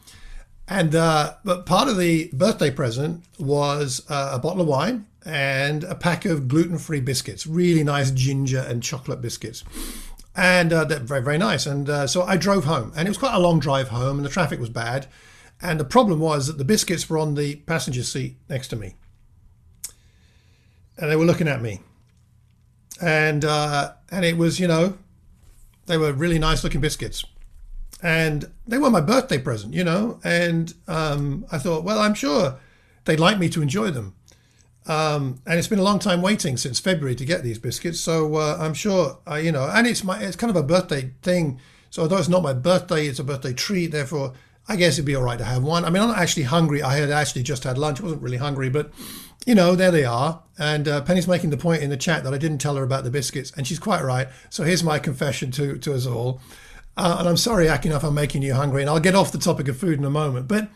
And 0.68 0.96
uh, 0.96 1.34
but 1.44 1.66
part 1.66 1.90
of 1.90 1.98
the 1.98 2.30
birthday 2.32 2.72
present 2.72 3.26
was 3.38 4.04
uh, 4.10 4.32
a 4.34 4.40
bottle 4.40 4.62
of 4.62 4.68
wine 4.68 5.06
and 5.26 5.84
a 5.84 5.96
pack 5.96 6.24
of 6.26 6.48
gluten-free 6.48 7.02
biscuits, 7.02 7.46
really 7.46 7.84
nice 7.84 8.10
ginger 8.12 8.60
and 8.60 8.82
chocolate 8.82 9.22
biscuits, 9.22 9.66
and 10.34 10.72
uh, 10.72 10.86
they're 10.86 11.00
very 11.00 11.22
very 11.22 11.38
nice. 11.38 11.66
And 11.66 11.90
uh, 11.90 12.08
so 12.08 12.24
I 12.24 12.38
drove 12.38 12.64
home, 12.64 12.94
and 12.96 13.06
it 13.06 13.12
was 13.12 13.18
quite 13.18 13.36
a 13.36 13.40
long 13.40 13.60
drive 13.60 13.90
home, 13.90 14.18
and 14.18 14.26
the 14.26 14.30
traffic 14.30 14.60
was 14.60 14.70
bad. 14.70 15.08
And 15.62 15.80
the 15.80 15.86
problem 15.86 16.20
was 16.20 16.48
that 16.48 16.58
the 16.58 16.66
biscuits 16.66 17.10
were 17.10 17.20
on 17.20 17.36
the 17.36 17.58
passenger 17.58 18.04
seat 18.04 18.38
next 18.50 18.70
to 18.70 18.76
me, 18.78 18.96
and 20.98 21.12
they 21.12 21.18
were 21.18 21.26
looking 21.26 21.50
at 21.50 21.62
me, 21.62 21.82
and 23.02 23.44
uh, 23.44 23.92
and 24.10 24.24
it 24.24 24.38
was 24.38 24.58
you 24.58 24.70
know, 24.70 24.98
they 25.88 25.98
were 25.98 26.14
really 26.14 26.40
nice 26.40 26.64
looking 26.64 26.80
biscuits 26.80 27.26
and 28.02 28.52
they 28.68 28.78
were 28.78 28.90
my 28.90 29.02
birthday 29.02 29.38
present, 29.38 29.74
you 29.74 29.84
know. 29.84 30.20
And 30.24 30.74
um, 30.88 31.46
I 31.52 31.58
thought, 31.58 31.84
well, 31.84 32.00
I'm 32.00 32.14
sure 32.14 32.58
they'd 33.06 33.20
like 33.20 33.38
me 33.40 33.50
to 33.50 33.62
enjoy 33.62 33.92
them. 33.92 34.16
Um, 34.88 35.42
and 35.46 35.60
it's 35.60 35.68
been 35.68 35.80
a 35.80 35.84
long 35.84 36.00
time 36.00 36.22
waiting 36.22 36.58
since 36.58 36.80
February 36.80 37.16
to 37.16 37.26
get 37.26 37.44
these 37.44 37.60
biscuits, 37.60 38.00
so 38.00 38.36
uh, 38.36 38.58
I'm 38.60 38.74
sure, 38.74 39.20
uh, 39.30 39.36
you 39.36 39.52
know. 39.52 39.70
And 39.72 39.86
it's 39.86 40.04
my 40.04 40.20
it's 40.20 40.36
kind 40.36 40.50
of 40.50 40.56
a 40.56 40.64
birthday 40.64 41.14
thing. 41.22 41.60
So 41.92 42.02
although 42.04 42.18
it's 42.18 42.30
not 42.30 42.42
my 42.42 42.54
birthday, 42.54 43.06
it's 43.06 43.20
a 43.20 43.24
birthday 43.24 43.54
treat. 43.54 43.92
Therefore, 43.92 44.34
I 44.68 44.76
guess 44.78 44.94
it'd 44.94 45.06
be 45.06 45.16
all 45.16 45.24
right 45.24 45.38
to 45.38 45.46
have 45.46 45.64
one. 45.64 45.86
I 45.86 45.90
mean, 45.92 46.02
I'm 46.02 46.10
not 46.10 46.18
actually 46.18 46.44
hungry. 46.44 46.82
I 46.82 46.96
had 46.96 47.12
actually 47.12 47.44
just 47.44 47.64
had 47.64 47.78
lunch. 47.78 48.00
I 48.00 48.04
wasn't 48.04 48.24
really 48.24 48.38
hungry, 48.38 48.70
but 48.70 48.92
you 49.46 49.54
know, 49.54 49.76
there 49.76 49.92
they 49.92 50.06
are. 50.06 50.42
And 50.58 50.88
uh, 50.88 51.02
Penny's 51.02 51.28
making 51.28 51.52
the 51.52 51.58
point 51.58 51.84
in 51.84 51.90
the 51.90 51.98
chat 51.98 52.24
that 52.24 52.34
I 52.34 52.38
didn't 52.38 52.60
tell 52.60 52.76
her 52.76 52.84
about 52.84 53.04
the 53.04 53.12
biscuits, 53.12 53.52
and 53.56 53.68
she's 53.68 53.80
quite 53.80 54.04
right. 54.04 54.30
So 54.50 54.64
here's 54.64 54.84
my 54.84 54.98
confession 54.98 55.52
to 55.52 55.78
to 55.78 55.94
us 55.94 56.08
all. 56.08 56.42
Uh, 56.98 57.18
and 57.20 57.30
I'm 57.30 57.38
sorry, 57.38 57.68
Akinaf, 57.68 58.04
I'm 58.04 58.14
making 58.14 58.42
you 58.42 58.54
hungry. 58.54 58.82
And 58.82 58.90
I'll 58.90 59.00
get 59.00 59.16
off 59.16 59.32
the 59.32 59.38
topic 59.38 59.68
of 59.68 59.78
food 59.78 59.98
in 59.98 60.06
a 60.06 60.10
moment. 60.10 60.48
But 60.48 60.70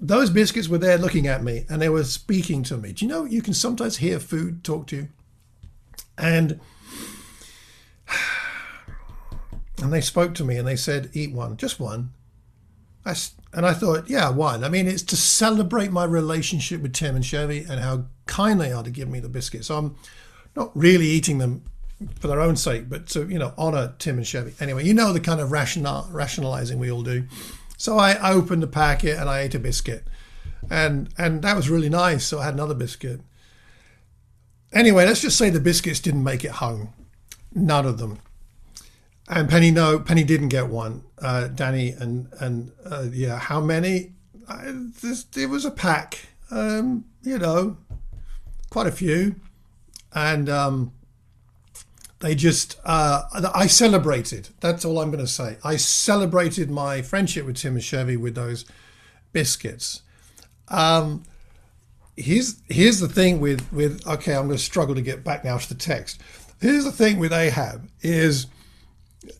those 0.00 0.30
biscuits 0.30 0.68
were 0.68 0.78
there 0.78 0.98
looking 0.98 1.26
at 1.26 1.42
me 1.42 1.64
and 1.68 1.80
they 1.80 1.88
were 1.88 2.04
speaking 2.04 2.62
to 2.64 2.76
me. 2.76 2.92
Do 2.92 3.04
you 3.04 3.10
know 3.10 3.24
you 3.24 3.42
can 3.42 3.54
sometimes 3.54 3.96
hear 3.98 4.18
food 4.18 4.62
talk 4.62 4.86
to 4.88 4.96
you? 4.96 5.08
And 6.18 6.60
and 9.82 9.92
they 9.92 10.00
spoke 10.00 10.34
to 10.34 10.44
me 10.44 10.56
and 10.56 10.66
they 10.66 10.76
said, 10.76 11.10
"Eat 11.12 11.32
one, 11.32 11.56
just 11.56 11.80
one." 11.80 12.12
I, 13.04 13.14
and 13.52 13.64
I 13.64 13.72
thought, 13.72 14.10
yeah, 14.10 14.28
one. 14.30 14.64
I 14.64 14.68
mean, 14.68 14.88
it's 14.88 15.04
to 15.04 15.16
celebrate 15.16 15.92
my 15.92 16.04
relationship 16.04 16.82
with 16.82 16.92
Tim 16.92 17.14
and 17.14 17.24
Chevy 17.24 17.64
and 17.68 17.80
how 17.80 18.06
kind 18.26 18.60
they 18.60 18.72
are 18.72 18.82
to 18.82 18.90
give 18.90 19.08
me 19.08 19.20
the 19.20 19.28
biscuits. 19.28 19.68
So 19.68 19.78
I'm 19.78 19.94
not 20.56 20.76
really 20.76 21.06
eating 21.06 21.38
them 21.38 21.62
for 22.18 22.28
their 22.28 22.40
own 22.40 22.56
sake, 22.56 22.88
but 22.88 23.06
to 23.08 23.28
you 23.28 23.38
know 23.38 23.54
honor 23.56 23.94
Tim 23.98 24.18
and 24.18 24.26
Chevy. 24.26 24.54
Anyway, 24.60 24.84
you 24.84 24.94
know 24.94 25.12
the 25.12 25.20
kind 25.20 25.40
of 25.40 25.50
rational 25.50 26.06
rationalizing 26.10 26.78
we 26.78 26.90
all 26.90 27.02
do. 27.02 27.26
So 27.78 27.98
I 27.98 28.30
opened 28.30 28.62
the 28.62 28.68
packet 28.68 29.18
and 29.18 29.28
I 29.28 29.40
ate 29.40 29.54
a 29.54 29.58
biscuit, 29.58 30.06
and 30.70 31.08
and 31.16 31.42
that 31.42 31.56
was 31.56 31.70
really 31.70 31.88
nice. 31.88 32.26
So 32.26 32.40
I 32.40 32.44
had 32.44 32.54
another 32.54 32.74
biscuit. 32.74 33.20
Anyway, 34.72 35.06
let's 35.06 35.22
just 35.22 35.38
say 35.38 35.48
the 35.48 35.60
biscuits 35.60 36.00
didn't 36.00 36.24
make 36.24 36.44
it 36.44 36.52
home, 36.52 36.92
none 37.54 37.86
of 37.86 37.98
them. 37.98 38.18
And 39.28 39.48
Penny, 39.48 39.70
no, 39.70 39.98
Penny 39.98 40.22
didn't 40.22 40.48
get 40.48 40.68
one. 40.68 41.02
Uh, 41.20 41.48
Danny 41.48 41.90
and 41.90 42.28
and 42.40 42.72
uh, 42.84 43.06
yeah, 43.10 43.38
how 43.38 43.60
many? 43.60 44.12
I, 44.48 44.72
this, 45.02 45.26
it 45.36 45.46
was 45.46 45.64
a 45.64 45.72
pack, 45.72 46.28
um, 46.52 47.04
you 47.22 47.36
know, 47.36 47.78
quite 48.70 48.86
a 48.86 48.92
few, 48.92 49.36
and 50.14 50.48
um, 50.48 50.92
they 52.26 52.34
just 52.34 52.80
uh, 52.84 53.22
I 53.54 53.68
celebrated. 53.68 54.48
That's 54.58 54.84
all 54.84 54.98
I'm 54.98 55.12
going 55.12 55.24
to 55.24 55.30
say. 55.30 55.58
I 55.62 55.76
celebrated 55.76 56.70
my 56.70 57.00
friendship 57.00 57.46
with 57.46 57.56
Tim 57.56 57.74
and 57.74 57.84
Chevy 57.84 58.16
with 58.16 58.34
those 58.34 58.64
biscuits. 59.32 60.02
Um, 60.68 61.22
here's 62.16 62.60
here's 62.68 62.98
the 62.98 63.08
thing 63.08 63.38
with 63.40 63.72
with 63.72 64.04
okay, 64.08 64.34
I'm 64.34 64.46
going 64.46 64.58
to 64.58 64.62
struggle 64.62 64.96
to 64.96 65.02
get 65.02 65.22
back 65.22 65.44
now 65.44 65.56
to 65.56 65.68
the 65.68 65.76
text. 65.76 66.20
Here's 66.60 66.84
the 66.84 66.90
thing 66.90 67.20
with 67.20 67.32
Ahab 67.32 67.88
is 68.02 68.48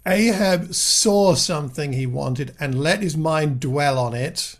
Ahab 0.06 0.72
saw 0.72 1.34
something 1.34 1.92
he 1.92 2.06
wanted 2.06 2.54
and 2.60 2.80
let 2.80 3.02
his 3.02 3.16
mind 3.16 3.58
dwell 3.58 3.98
on 3.98 4.14
it. 4.14 4.58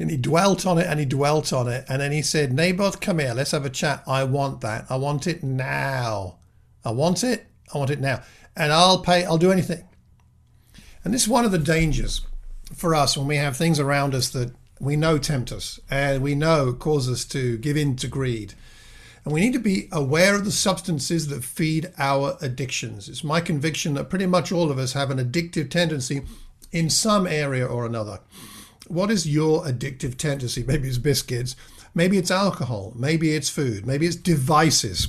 And 0.00 0.10
he 0.10 0.16
dwelt 0.16 0.64
on 0.64 0.78
it 0.78 0.86
and 0.86 0.98
he 0.98 1.06
dwelt 1.06 1.52
on 1.52 1.68
it. 1.68 1.84
And 1.88 2.00
then 2.00 2.12
he 2.12 2.22
said, 2.22 2.52
Naboth, 2.52 3.00
come 3.00 3.18
here, 3.18 3.34
let's 3.34 3.50
have 3.50 3.64
a 3.64 3.70
chat. 3.70 4.02
I 4.06 4.24
want 4.24 4.60
that. 4.60 4.86
I 4.88 4.96
want 4.96 5.26
it 5.26 5.42
now. 5.42 6.37
I 6.88 6.92
want 6.92 7.22
it. 7.22 7.46
I 7.72 7.78
want 7.78 7.90
it 7.90 8.00
now. 8.00 8.22
And 8.56 8.72
I'll 8.72 9.00
pay, 9.00 9.24
I'll 9.24 9.38
do 9.38 9.52
anything. 9.52 9.84
And 11.04 11.12
this 11.12 11.22
is 11.22 11.28
one 11.28 11.44
of 11.44 11.52
the 11.52 11.58
dangers 11.58 12.22
for 12.74 12.94
us 12.94 13.16
when 13.16 13.26
we 13.26 13.36
have 13.36 13.56
things 13.56 13.78
around 13.78 14.14
us 14.14 14.30
that 14.30 14.52
we 14.80 14.96
know 14.96 15.18
tempt 15.18 15.52
us 15.52 15.78
and 15.90 16.22
we 16.22 16.34
know 16.34 16.72
cause 16.72 17.10
us 17.10 17.24
to 17.26 17.58
give 17.58 17.76
in 17.76 17.96
to 17.96 18.08
greed. 18.08 18.54
And 19.24 19.34
we 19.34 19.40
need 19.40 19.52
to 19.52 19.58
be 19.58 19.88
aware 19.92 20.34
of 20.34 20.46
the 20.46 20.50
substances 20.50 21.28
that 21.28 21.44
feed 21.44 21.92
our 21.98 22.38
addictions. 22.40 23.08
It's 23.08 23.22
my 23.22 23.42
conviction 23.42 23.94
that 23.94 24.08
pretty 24.08 24.26
much 24.26 24.50
all 24.50 24.70
of 24.70 24.78
us 24.78 24.94
have 24.94 25.10
an 25.10 25.18
addictive 25.18 25.70
tendency 25.70 26.22
in 26.72 26.88
some 26.88 27.26
area 27.26 27.66
or 27.66 27.84
another. 27.84 28.20
What 28.86 29.10
is 29.10 29.28
your 29.28 29.64
addictive 29.64 30.16
tendency? 30.16 30.62
Maybe 30.62 30.88
it's 30.88 30.96
biscuits, 30.96 31.54
maybe 31.94 32.16
it's 32.16 32.30
alcohol, 32.30 32.94
maybe 32.96 33.34
it's 33.34 33.50
food, 33.50 33.86
maybe 33.86 34.06
it's 34.06 34.16
devices, 34.16 35.08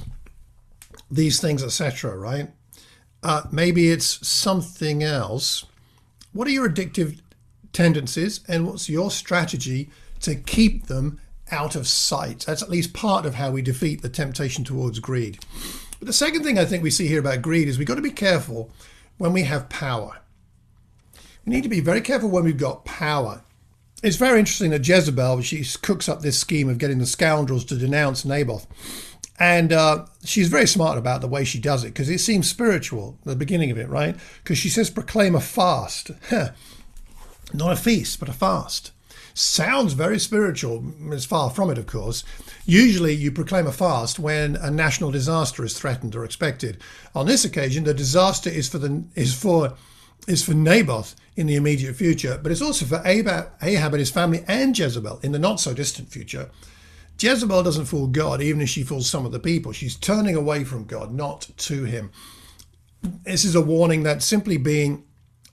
these 1.12 1.39
things, 1.39 1.63
etc., 1.63 2.16
right? 2.16 2.50
Uh, 3.22 3.44
maybe 3.51 3.92
it's 3.92 4.25
something 4.28 5.04
else. 5.04 5.66
What 6.32 6.48
are 6.48 6.51
your 6.51 6.70
addictive 6.70 7.20
tendencies 7.74 8.42
and 8.48 8.66
what's 8.66 8.89
your 8.89 9.12
strategy 9.12 9.89
to 10.22 10.36
keep 10.36 10.88
them 10.88 11.20
out 11.51 11.75
of 11.75 11.88
sight. 11.88 12.42
That's 12.46 12.62
at 12.62 12.70
least 12.70 12.94
part 12.94 13.25
of 13.25 13.36
how 13.36 13.51
we 13.51 13.62
defeat 13.62 14.01
the 14.01 14.10
temptation 14.10 14.63
towards 14.63 15.00
greed. 15.00 15.39
But 16.00 16.08
the 16.08 16.13
second 16.13 16.44
thing 16.44 16.58
I 16.58 16.66
think 16.66 16.84
we 16.84 16.92
see 16.92 17.08
here 17.08 17.20
about 17.20 17.42
greed 17.42 17.68
is 17.68 17.78
we've 17.78 17.88
got 17.88 17.96
to 17.96 18.01
be 18.01 18.12
careful 18.12 18.72
when 19.18 19.34
we 19.34 19.44
have 19.44 19.70
power. 19.70 20.20
We 21.46 21.54
need 21.54 21.63
to 21.63 21.70
be 21.70 21.80
very 21.80 22.01
careful 22.01 22.30
when 22.30 22.44
we've 22.44 22.58
got 22.58 22.86
power. 22.86 23.42
It's 24.01 24.16
very 24.16 24.39
interesting 24.39 24.72
that 24.72 24.88
Jezebel, 24.88 25.42
she 25.42 25.66
cooks 25.82 26.08
up 26.08 26.22
this 26.22 26.39
scheme 26.39 26.70
of 26.70 26.78
getting 26.78 27.00
the 27.00 27.06
scoundrels 27.06 27.66
to 27.66 27.75
denounce 27.75 28.24
Naboth. 28.24 28.66
And 29.39 29.72
uh, 29.72 30.05
she's 30.25 30.50
very 30.50 30.67
smart 30.67 30.98
about 30.98 31.22
the 31.22 31.27
way 31.27 31.46
she 31.46 31.60
does 31.60 31.84
it 31.84 31.88
because 31.88 32.10
it 32.10 32.19
seems 32.19 32.50
spiritual, 32.50 33.17
the 33.24 33.36
beginning 33.36 33.72
of 33.72 33.77
it, 33.77 33.88
right? 33.88 34.15
Because 34.43 34.58
she 34.58 34.69
says, 34.69 34.89
proclaim 34.89 35.34
a 35.34 35.39
fast. 35.39 36.12
Not 37.53 37.72
a 37.72 37.75
feast, 37.77 38.19
but 38.19 38.29
a 38.29 38.34
fast 38.34 38.91
sounds 39.39 39.93
very 39.93 40.19
spiritual. 40.19 40.84
It's 41.12 41.25
far 41.25 41.50
from 41.50 41.69
it, 41.69 41.77
of 41.77 41.88
course. 41.88 42.24
Usually, 42.65 43.13
you 43.13 43.31
proclaim 43.31 43.67
a 43.67 43.72
fast 43.72 44.19
when 44.19 44.55
a 44.58 44.69
national 44.69 45.12
disaster 45.12 45.63
is 45.63 45.77
threatened 45.77 46.15
or 46.15 46.25
expected. 46.25 46.77
On 47.15 47.25
this 47.25 47.46
occasion, 47.46 47.86
the 47.86 47.93
disaster 47.93 48.50
is 48.50 48.67
for 48.67 48.77
the 48.77 49.03
is 49.15 49.34
for 49.34 49.74
is 50.27 50.43
for 50.43 50.53
Naboth 50.53 51.15
in 51.36 51.48
the 51.48 51.55
immediate 51.55 51.96
future, 51.96 52.39
but 52.41 52.51
it's 52.51 52.62
also 52.62 52.86
for 52.86 53.01
Ahab, 53.05 53.50
Ahab 53.62 53.93
and 53.93 54.00
his 54.00 54.12
family 54.12 54.43
and 54.48 54.77
Jezebel 54.77 55.19
in 55.24 55.31
the 55.31 55.39
not 55.39 55.60
so 55.60 55.74
distant 55.74 56.10
future. 56.10 56.50
Jezebel 57.19 57.63
doesn't 57.63 57.85
fool 57.85 58.07
God, 58.07 58.41
even 58.41 58.61
if 58.61 58.69
she 58.69 58.83
fools 58.83 59.09
some 59.09 59.25
of 59.25 59.31
the 59.31 59.39
people. 59.39 59.71
She's 59.71 59.95
turning 59.95 60.35
away 60.35 60.63
from 60.63 60.85
God, 60.85 61.13
not 61.13 61.49
to 61.57 61.83
Him. 61.83 62.11
This 63.01 63.45
is 63.45 63.55
a 63.55 63.61
warning 63.61 64.03
that 64.03 64.23
simply 64.23 64.57
being 64.57 65.03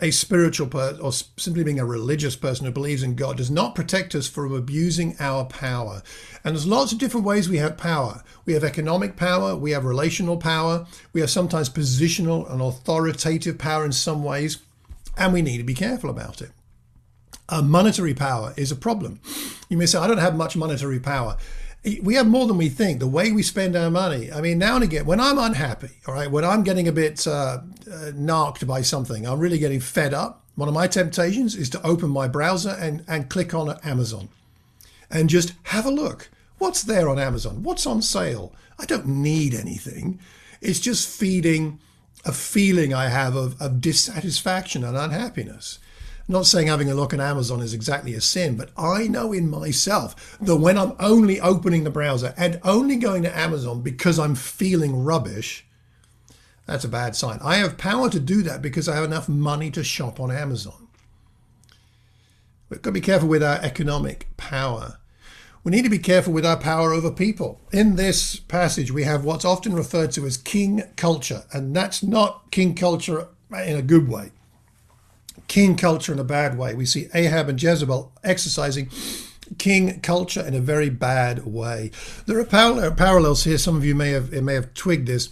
a 0.00 0.10
spiritual 0.10 0.66
person 0.66 1.00
or 1.00 1.12
simply 1.12 1.64
being 1.64 1.80
a 1.80 1.84
religious 1.84 2.36
person 2.36 2.66
who 2.66 2.72
believes 2.72 3.02
in 3.02 3.14
God 3.14 3.38
does 3.38 3.50
not 3.50 3.74
protect 3.74 4.14
us 4.14 4.28
from 4.28 4.52
abusing 4.52 5.16
our 5.18 5.44
power. 5.44 6.02
And 6.44 6.54
there's 6.54 6.66
lots 6.66 6.92
of 6.92 6.98
different 6.98 7.24
ways 7.24 7.48
we 7.48 7.56
have 7.58 7.78
power. 7.78 8.22
We 8.44 8.52
have 8.52 8.64
economic 8.64 9.16
power, 9.16 9.56
we 9.56 9.70
have 9.70 9.84
relational 9.84 10.36
power, 10.36 10.86
we 11.12 11.20
have 11.20 11.30
sometimes 11.30 11.70
positional 11.70 12.50
and 12.52 12.60
authoritative 12.60 13.58
power 13.58 13.84
in 13.84 13.92
some 13.92 14.22
ways, 14.22 14.58
and 15.16 15.32
we 15.32 15.42
need 15.42 15.58
to 15.58 15.64
be 15.64 15.74
careful 15.74 16.10
about 16.10 16.42
it. 16.42 16.50
Uh, 17.48 17.62
monetary 17.62 18.14
power 18.14 18.52
is 18.56 18.72
a 18.72 18.76
problem. 18.76 19.20
You 19.68 19.76
may 19.76 19.86
say, 19.86 19.98
I 19.98 20.06
don't 20.06 20.18
have 20.18 20.36
much 20.36 20.56
monetary 20.56 21.00
power 21.00 21.36
we 22.02 22.14
have 22.14 22.26
more 22.26 22.46
than 22.46 22.56
we 22.56 22.68
think. 22.68 22.98
The 22.98 23.06
way 23.06 23.32
we 23.32 23.42
spend 23.42 23.76
our 23.76 23.90
money. 23.90 24.32
I 24.32 24.40
mean, 24.40 24.58
now 24.58 24.74
and 24.74 24.84
again, 24.84 25.06
when 25.06 25.20
I'm 25.20 25.38
unhappy, 25.38 25.90
all 26.06 26.14
right, 26.14 26.30
when 26.30 26.44
I'm 26.44 26.64
getting 26.64 26.88
a 26.88 26.92
bit 26.92 27.26
uh, 27.26 27.60
uh, 27.90 28.10
narked 28.14 28.66
by 28.66 28.82
something, 28.82 29.26
I'm 29.26 29.38
really 29.38 29.58
getting 29.58 29.80
fed 29.80 30.12
up. 30.12 30.42
One 30.56 30.68
of 30.68 30.74
my 30.74 30.88
temptations 30.88 31.54
is 31.54 31.70
to 31.70 31.86
open 31.86 32.10
my 32.10 32.28
browser 32.28 32.70
and, 32.70 33.04
and 33.06 33.28
click 33.28 33.54
on 33.54 33.78
Amazon 33.84 34.28
and 35.10 35.28
just 35.28 35.52
have 35.64 35.86
a 35.86 35.90
look. 35.90 36.28
What's 36.58 36.82
there 36.82 37.08
on 37.08 37.18
Amazon? 37.18 37.62
What's 37.62 37.86
on 37.86 38.02
sale? 38.02 38.52
I 38.78 38.86
don't 38.86 39.06
need 39.06 39.54
anything. 39.54 40.18
It's 40.60 40.80
just 40.80 41.08
feeding 41.08 41.78
a 42.24 42.32
feeling 42.32 42.94
I 42.94 43.08
have 43.08 43.36
of, 43.36 43.60
of 43.60 43.80
dissatisfaction 43.80 44.82
and 44.82 44.96
unhappiness. 44.96 45.78
I'm 46.28 46.32
not 46.32 46.46
saying 46.46 46.66
having 46.66 46.90
a 46.90 46.94
look 46.94 47.14
at 47.14 47.20
Amazon 47.20 47.60
is 47.60 47.72
exactly 47.72 48.14
a 48.14 48.20
sin, 48.20 48.56
but 48.56 48.70
I 48.76 49.06
know 49.06 49.32
in 49.32 49.48
myself 49.48 50.36
that 50.40 50.56
when 50.56 50.76
I'm 50.76 50.94
only 50.98 51.40
opening 51.40 51.84
the 51.84 51.90
browser 51.90 52.34
and 52.36 52.58
only 52.64 52.96
going 52.96 53.22
to 53.22 53.36
Amazon 53.36 53.80
because 53.80 54.18
I'm 54.18 54.34
feeling 54.34 55.04
rubbish, 55.04 55.64
that's 56.66 56.82
a 56.82 56.88
bad 56.88 57.14
sign. 57.14 57.38
I 57.44 57.58
have 57.58 57.78
power 57.78 58.10
to 58.10 58.18
do 58.18 58.42
that 58.42 58.60
because 58.60 58.88
I 58.88 58.96
have 58.96 59.04
enough 59.04 59.28
money 59.28 59.70
to 59.70 59.84
shop 59.84 60.18
on 60.18 60.32
Amazon. 60.32 60.88
We've 62.68 62.82
got 62.82 62.90
to 62.90 62.94
be 62.94 63.00
careful 63.00 63.28
with 63.28 63.44
our 63.44 63.60
economic 63.62 64.26
power. 64.36 64.98
We 65.62 65.70
need 65.70 65.84
to 65.84 65.88
be 65.88 66.00
careful 66.00 66.32
with 66.32 66.44
our 66.44 66.56
power 66.56 66.92
over 66.92 67.12
people. 67.12 67.60
In 67.70 67.94
this 67.94 68.34
passage, 68.34 68.90
we 68.90 69.04
have 69.04 69.24
what's 69.24 69.44
often 69.44 69.74
referred 69.74 70.10
to 70.12 70.26
as 70.26 70.36
king 70.36 70.82
culture, 70.96 71.44
and 71.52 71.74
that's 71.74 72.02
not 72.02 72.50
king 72.50 72.74
culture 72.74 73.28
in 73.52 73.76
a 73.76 73.82
good 73.82 74.08
way 74.08 74.32
king 75.48 75.76
culture 75.76 76.12
in 76.12 76.18
a 76.18 76.24
bad 76.24 76.58
way. 76.58 76.74
We 76.74 76.86
see 76.86 77.08
Ahab 77.14 77.48
and 77.48 77.62
Jezebel 77.62 78.12
exercising 78.24 78.90
king 79.58 80.00
culture 80.00 80.44
in 80.44 80.54
a 80.54 80.60
very 80.60 80.90
bad 80.90 81.46
way. 81.46 81.90
There 82.26 82.38
are 82.38 82.90
parallels 82.90 83.44
here. 83.44 83.58
Some 83.58 83.76
of 83.76 83.84
you 83.84 83.94
may 83.94 84.10
have 84.10 84.32
may 84.32 84.54
have 84.54 84.74
twigged 84.74 85.06
this. 85.06 85.28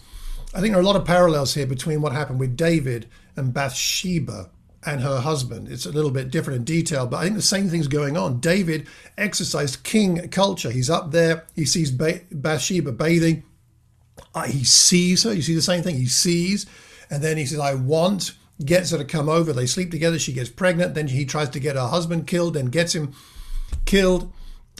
I 0.54 0.60
think 0.60 0.72
there 0.72 0.78
are 0.78 0.84
a 0.84 0.86
lot 0.86 0.96
of 0.96 1.04
parallels 1.04 1.54
here 1.54 1.66
between 1.66 2.00
what 2.00 2.12
happened 2.12 2.38
with 2.38 2.56
David 2.56 3.08
and 3.36 3.52
Bathsheba 3.52 4.50
and 4.86 5.00
her 5.00 5.20
husband. 5.20 5.68
It's 5.68 5.86
a 5.86 5.92
little 5.92 6.10
bit 6.10 6.30
different 6.30 6.58
in 6.58 6.64
detail, 6.64 7.06
but 7.06 7.16
I 7.16 7.24
think 7.24 7.36
the 7.36 7.42
same 7.42 7.68
thing's 7.68 7.88
going 7.88 8.16
on. 8.16 8.38
David 8.38 8.86
exercised 9.18 9.82
king 9.82 10.28
culture. 10.28 10.70
He's 10.70 10.90
up 10.90 11.10
there. 11.10 11.44
He 11.54 11.64
sees 11.64 11.90
Bathsheba 11.90 12.92
bathing. 12.92 13.42
Uh, 14.34 14.42
he 14.42 14.62
sees 14.62 15.24
her. 15.24 15.32
You 15.32 15.42
see 15.42 15.54
the 15.54 15.62
same 15.62 15.82
thing. 15.82 15.96
He 15.96 16.06
sees, 16.06 16.66
and 17.10 17.22
then 17.22 17.36
he 17.36 17.46
says, 17.46 17.58
"I 17.58 17.74
want." 17.74 18.32
Gets 18.64 18.90
her 18.90 18.98
to 18.98 19.04
come 19.04 19.28
over. 19.28 19.52
They 19.52 19.66
sleep 19.66 19.90
together. 19.90 20.18
She 20.18 20.32
gets 20.32 20.50
pregnant. 20.50 20.94
Then 20.94 21.08
he 21.08 21.24
tries 21.24 21.48
to 21.50 21.60
get 21.60 21.76
her 21.76 21.88
husband 21.88 22.26
killed 22.26 22.56
and 22.56 22.70
gets 22.70 22.94
him 22.94 23.14
killed. 23.84 24.32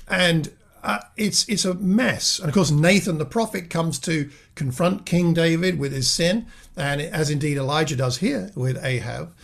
And 0.08 0.52
uh, 0.82 1.00
it's 1.16 1.48
it's 1.48 1.64
a 1.64 1.74
mess. 1.74 2.38
And 2.38 2.48
of 2.48 2.54
course, 2.54 2.70
Nathan 2.70 3.18
the 3.18 3.24
prophet 3.24 3.70
comes 3.70 3.98
to 4.00 4.30
confront 4.54 5.06
King 5.06 5.32
David 5.32 5.78
with 5.78 5.92
his 5.92 6.10
sin, 6.10 6.46
and 6.76 7.00
as 7.00 7.30
indeed 7.30 7.56
Elijah 7.56 7.96
does 7.96 8.18
here 8.18 8.50
with 8.54 8.82
Ahab. 8.84 9.34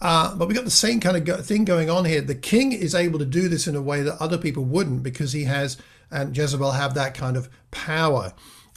Uh, 0.00 0.34
but 0.34 0.48
we 0.48 0.54
got 0.54 0.64
the 0.64 0.70
same 0.70 1.00
kind 1.00 1.16
of 1.16 1.24
go- 1.24 1.40
thing 1.40 1.64
going 1.64 1.88
on 1.88 2.04
here. 2.04 2.20
The 2.20 2.34
king 2.34 2.72
is 2.72 2.94
able 2.94 3.18
to 3.18 3.24
do 3.24 3.48
this 3.48 3.66
in 3.66 3.76
a 3.76 3.82
way 3.82 4.02
that 4.02 4.20
other 4.20 4.36
people 4.36 4.64
wouldn't 4.64 5.02
because 5.02 5.32
he 5.32 5.44
has 5.44 5.78
and 6.10 6.36
Jezebel 6.36 6.72
have 6.72 6.94
that 6.94 7.14
kind 7.14 7.36
of 7.36 7.48
power. 7.70 8.32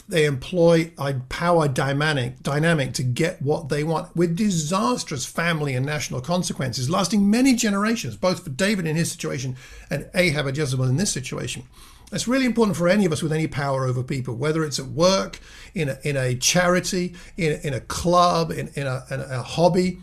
They 0.09 0.25
employ 0.25 0.91
a 0.97 1.13
power 1.29 1.67
dynamic, 1.67 2.41
dynamic 2.41 2.93
to 2.93 3.03
get 3.03 3.43
what 3.43 3.69
they 3.69 3.83
want 3.83 4.15
with 4.15 4.35
disastrous 4.35 5.27
family 5.27 5.75
and 5.75 5.85
national 5.85 6.21
consequences, 6.21 6.89
lasting 6.89 7.29
many 7.29 7.53
generations, 7.53 8.17
both 8.17 8.43
for 8.43 8.49
David 8.49 8.87
in 8.87 8.95
his 8.95 9.11
situation 9.11 9.55
and 9.91 10.09
Ahab 10.15 10.47
and 10.47 10.57
Jezebel 10.57 10.85
in 10.85 10.97
this 10.97 11.11
situation. 11.11 11.63
It's 12.11 12.27
really 12.27 12.45
important 12.45 12.75
for 12.75 12.89
any 12.89 13.05
of 13.05 13.11
us 13.11 13.21
with 13.21 13.31
any 13.31 13.45
power 13.45 13.85
over 13.85 14.01
people, 14.01 14.33
whether 14.33 14.63
it's 14.63 14.79
at 14.79 14.87
work, 14.87 15.39
in 15.75 15.89
a, 15.89 15.99
in 16.03 16.17
a 16.17 16.33
charity, 16.35 17.13
in, 17.37 17.59
in 17.61 17.75
a 17.75 17.79
club, 17.79 18.49
in, 18.51 18.69
in, 18.73 18.87
a, 18.87 19.05
in 19.11 19.19
a 19.19 19.43
hobby, 19.43 19.99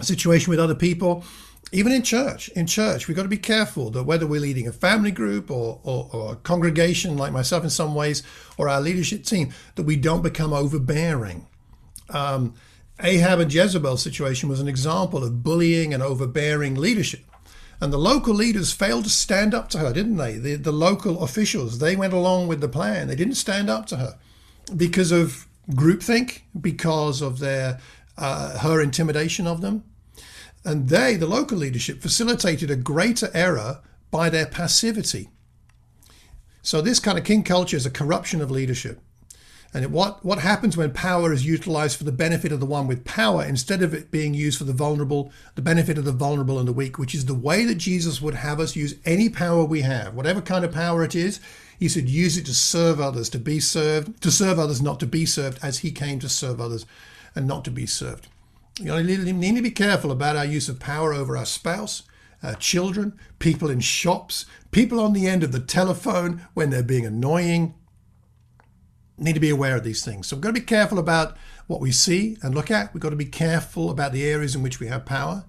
a 0.00 0.04
situation 0.04 0.48
with 0.48 0.58
other 0.58 0.74
people, 0.74 1.24
even 1.72 1.92
in 1.92 2.02
church. 2.02 2.48
In 2.50 2.66
church, 2.66 3.08
we've 3.08 3.16
got 3.16 3.24
to 3.24 3.28
be 3.28 3.36
careful 3.36 3.90
that 3.90 4.04
whether 4.04 4.26
we're 4.26 4.40
leading 4.40 4.68
a 4.68 4.72
family 4.72 5.10
group 5.10 5.50
or, 5.50 5.80
or, 5.82 6.08
or 6.12 6.32
a 6.32 6.36
congregation 6.36 7.16
like 7.16 7.32
myself 7.32 7.64
in 7.64 7.70
some 7.70 7.94
ways, 7.94 8.22
or 8.56 8.68
our 8.68 8.80
leadership 8.80 9.24
team, 9.24 9.52
that 9.74 9.82
we 9.82 9.96
don't 9.96 10.22
become 10.22 10.52
overbearing. 10.52 11.46
Um, 12.10 12.54
Ahab 13.02 13.40
and 13.40 13.52
Jezebel's 13.52 14.02
situation 14.02 14.48
was 14.48 14.60
an 14.60 14.68
example 14.68 15.22
of 15.22 15.42
bullying 15.42 15.92
and 15.92 16.02
overbearing 16.02 16.76
leadership. 16.76 17.24
And 17.80 17.92
the 17.92 17.98
local 17.98 18.32
leaders 18.32 18.72
failed 18.72 19.04
to 19.04 19.10
stand 19.10 19.52
up 19.52 19.68
to 19.70 19.78
her, 19.78 19.92
didn't 19.92 20.16
they? 20.16 20.38
The, 20.38 20.54
the 20.54 20.72
local 20.72 21.22
officials, 21.22 21.78
they 21.78 21.94
went 21.94 22.14
along 22.14 22.48
with 22.48 22.60
the 22.60 22.68
plan. 22.68 23.08
They 23.08 23.16
didn't 23.16 23.34
stand 23.34 23.68
up 23.68 23.84
to 23.86 23.96
her 23.96 24.18
because 24.74 25.12
of 25.12 25.46
groupthink, 25.70 26.42
because 26.58 27.20
of 27.20 27.38
their 27.38 27.80
uh, 28.16 28.58
her 28.58 28.80
intimidation 28.80 29.46
of 29.46 29.60
them. 29.60 29.84
And 30.66 30.88
they, 30.88 31.14
the 31.14 31.28
local 31.28 31.56
leadership, 31.58 32.02
facilitated 32.02 32.72
a 32.72 32.76
greater 32.76 33.30
error 33.32 33.82
by 34.10 34.28
their 34.28 34.46
passivity. 34.46 35.30
So 36.60 36.80
this 36.80 36.98
kind 36.98 37.16
of 37.16 37.24
king 37.24 37.44
culture 37.44 37.76
is 37.76 37.86
a 37.86 37.90
corruption 37.90 38.40
of 38.40 38.50
leadership. 38.50 39.00
And 39.72 39.92
what, 39.92 40.24
what 40.24 40.40
happens 40.40 40.76
when 40.76 40.90
power 40.92 41.32
is 41.32 41.46
utilized 41.46 41.96
for 41.96 42.02
the 42.02 42.10
benefit 42.10 42.50
of 42.50 42.58
the 42.58 42.66
one 42.66 42.88
with 42.88 43.04
power 43.04 43.44
instead 43.44 43.80
of 43.80 43.94
it 43.94 44.10
being 44.10 44.34
used 44.34 44.58
for 44.58 44.64
the 44.64 44.72
vulnerable, 44.72 45.30
the 45.54 45.62
benefit 45.62 45.98
of 45.98 46.04
the 46.04 46.10
vulnerable 46.10 46.58
and 46.58 46.66
the 46.66 46.72
weak, 46.72 46.98
which 46.98 47.14
is 47.14 47.26
the 47.26 47.34
way 47.34 47.64
that 47.64 47.76
Jesus 47.76 48.20
would 48.20 48.34
have 48.34 48.58
us 48.58 48.74
use 48.74 48.96
any 49.04 49.28
power 49.28 49.64
we 49.64 49.82
have, 49.82 50.14
whatever 50.14 50.40
kind 50.40 50.64
of 50.64 50.72
power 50.72 51.04
it 51.04 51.14
is, 51.14 51.38
he 51.78 51.88
said 51.88 52.08
use 52.08 52.36
it 52.36 52.46
to 52.46 52.54
serve 52.54 53.00
others, 53.00 53.28
to 53.30 53.38
be 53.38 53.60
served, 53.60 54.20
to 54.20 54.32
serve 54.32 54.58
others, 54.58 54.82
not 54.82 54.98
to 54.98 55.06
be 55.06 55.26
served, 55.26 55.60
as 55.62 55.78
he 55.78 55.92
came 55.92 56.18
to 56.18 56.28
serve 56.28 56.60
others 56.60 56.86
and 57.36 57.46
not 57.46 57.64
to 57.66 57.70
be 57.70 57.86
served. 57.86 58.26
You 58.78 58.92
we 58.92 59.32
need 59.32 59.56
to 59.56 59.62
be 59.62 59.70
careful 59.70 60.10
about 60.10 60.36
our 60.36 60.44
use 60.44 60.68
of 60.68 60.78
power 60.78 61.14
over 61.14 61.36
our 61.36 61.46
spouse, 61.46 62.02
our 62.42 62.54
children, 62.54 63.18
people 63.38 63.70
in 63.70 63.80
shops, 63.80 64.44
people 64.70 65.00
on 65.00 65.14
the 65.14 65.26
end 65.26 65.42
of 65.42 65.52
the 65.52 65.60
telephone 65.60 66.46
when 66.52 66.68
they're 66.68 66.82
being 66.82 67.06
annoying, 67.06 67.74
need 69.16 69.32
to 69.32 69.40
be 69.40 69.48
aware 69.48 69.76
of 69.76 69.84
these 69.84 70.04
things. 70.04 70.26
So 70.26 70.36
we've 70.36 70.42
got 70.42 70.50
to 70.50 70.60
be 70.60 70.66
careful 70.66 70.98
about 70.98 71.38
what 71.66 71.80
we 71.80 71.90
see 71.90 72.36
and 72.42 72.54
look 72.54 72.70
at. 72.70 72.92
We've 72.92 73.00
got 73.00 73.10
to 73.10 73.16
be 73.16 73.24
careful 73.24 73.90
about 73.90 74.12
the 74.12 74.24
areas 74.24 74.54
in 74.54 74.62
which 74.62 74.78
we 74.78 74.88
have 74.88 75.06
power. 75.06 75.44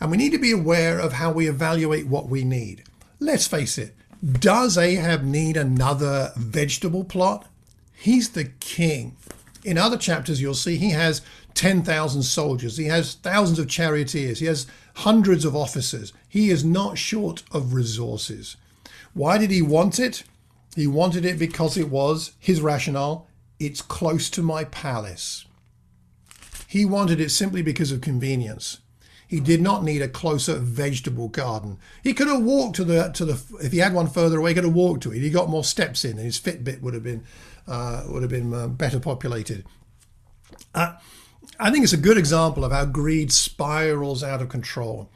And 0.00 0.10
we 0.10 0.16
need 0.16 0.32
to 0.32 0.38
be 0.38 0.52
aware 0.52 1.00
of 1.00 1.14
how 1.14 1.32
we 1.32 1.48
evaluate 1.48 2.06
what 2.06 2.28
we 2.28 2.44
need. 2.44 2.84
Let's 3.18 3.48
face 3.48 3.76
it, 3.76 3.96
does 4.22 4.78
Ahab 4.78 5.24
need 5.24 5.56
another 5.56 6.32
vegetable 6.36 7.02
plot? 7.02 7.48
He's 7.92 8.30
the 8.30 8.44
king. 8.44 9.16
In 9.64 9.78
other 9.78 9.96
chapters, 9.96 10.40
you'll 10.40 10.54
see 10.54 10.76
he 10.76 10.90
has 10.90 11.22
10,000 11.62 12.24
soldiers, 12.24 12.76
he 12.76 12.86
has 12.86 13.14
thousands 13.14 13.60
of 13.60 13.68
charioteers, 13.68 14.40
he 14.40 14.46
has 14.46 14.66
hundreds 14.96 15.44
of 15.44 15.54
officers. 15.54 16.12
He 16.28 16.50
is 16.50 16.64
not 16.64 16.98
short 16.98 17.44
of 17.52 17.72
resources. 17.72 18.56
Why 19.14 19.38
did 19.38 19.52
he 19.52 19.62
want 19.62 20.00
it? 20.00 20.24
He 20.74 20.88
wanted 20.88 21.24
it 21.24 21.38
because 21.38 21.76
it 21.76 21.88
was 21.88 22.32
his 22.40 22.60
rationale. 22.60 23.28
It's 23.60 23.80
close 23.80 24.28
to 24.30 24.42
my 24.42 24.64
palace. 24.64 25.44
He 26.66 26.84
wanted 26.84 27.20
it 27.20 27.30
simply 27.30 27.62
because 27.62 27.92
of 27.92 28.00
convenience. 28.00 28.80
He 29.28 29.38
did 29.38 29.62
not 29.62 29.84
need 29.84 30.02
a 30.02 30.08
closer 30.08 30.56
vegetable 30.56 31.28
garden. 31.28 31.78
He 32.02 32.12
could 32.12 32.26
have 32.26 32.42
walked 32.42 32.74
to 32.76 32.84
the 32.84 33.10
to 33.10 33.24
the 33.24 33.40
if 33.64 33.70
he 33.70 33.78
had 33.78 33.94
one 33.94 34.08
further 34.08 34.38
away. 34.38 34.50
He 34.50 34.54
could 34.56 34.64
have 34.64 34.74
walked 34.74 35.04
to 35.04 35.12
it. 35.12 35.20
He 35.20 35.30
got 35.30 35.48
more 35.48 35.62
steps 35.62 36.04
in, 36.04 36.16
and 36.16 36.26
his 36.26 36.40
Fitbit 36.40 36.82
would 36.82 36.94
have 36.94 37.04
been 37.04 37.22
uh, 37.68 38.02
would 38.08 38.22
have 38.22 38.32
been 38.32 38.52
uh, 38.52 38.66
better 38.66 38.98
populated. 38.98 39.64
Uh, 40.74 40.94
I 41.58 41.70
think 41.70 41.84
it's 41.84 41.92
a 41.92 41.98
good 41.98 42.18
example 42.18 42.64
of 42.64 42.72
how 42.72 42.84
greed 42.84 43.32
spirals 43.32 44.22
out 44.22 44.42
of 44.42 44.48
control 44.48 45.10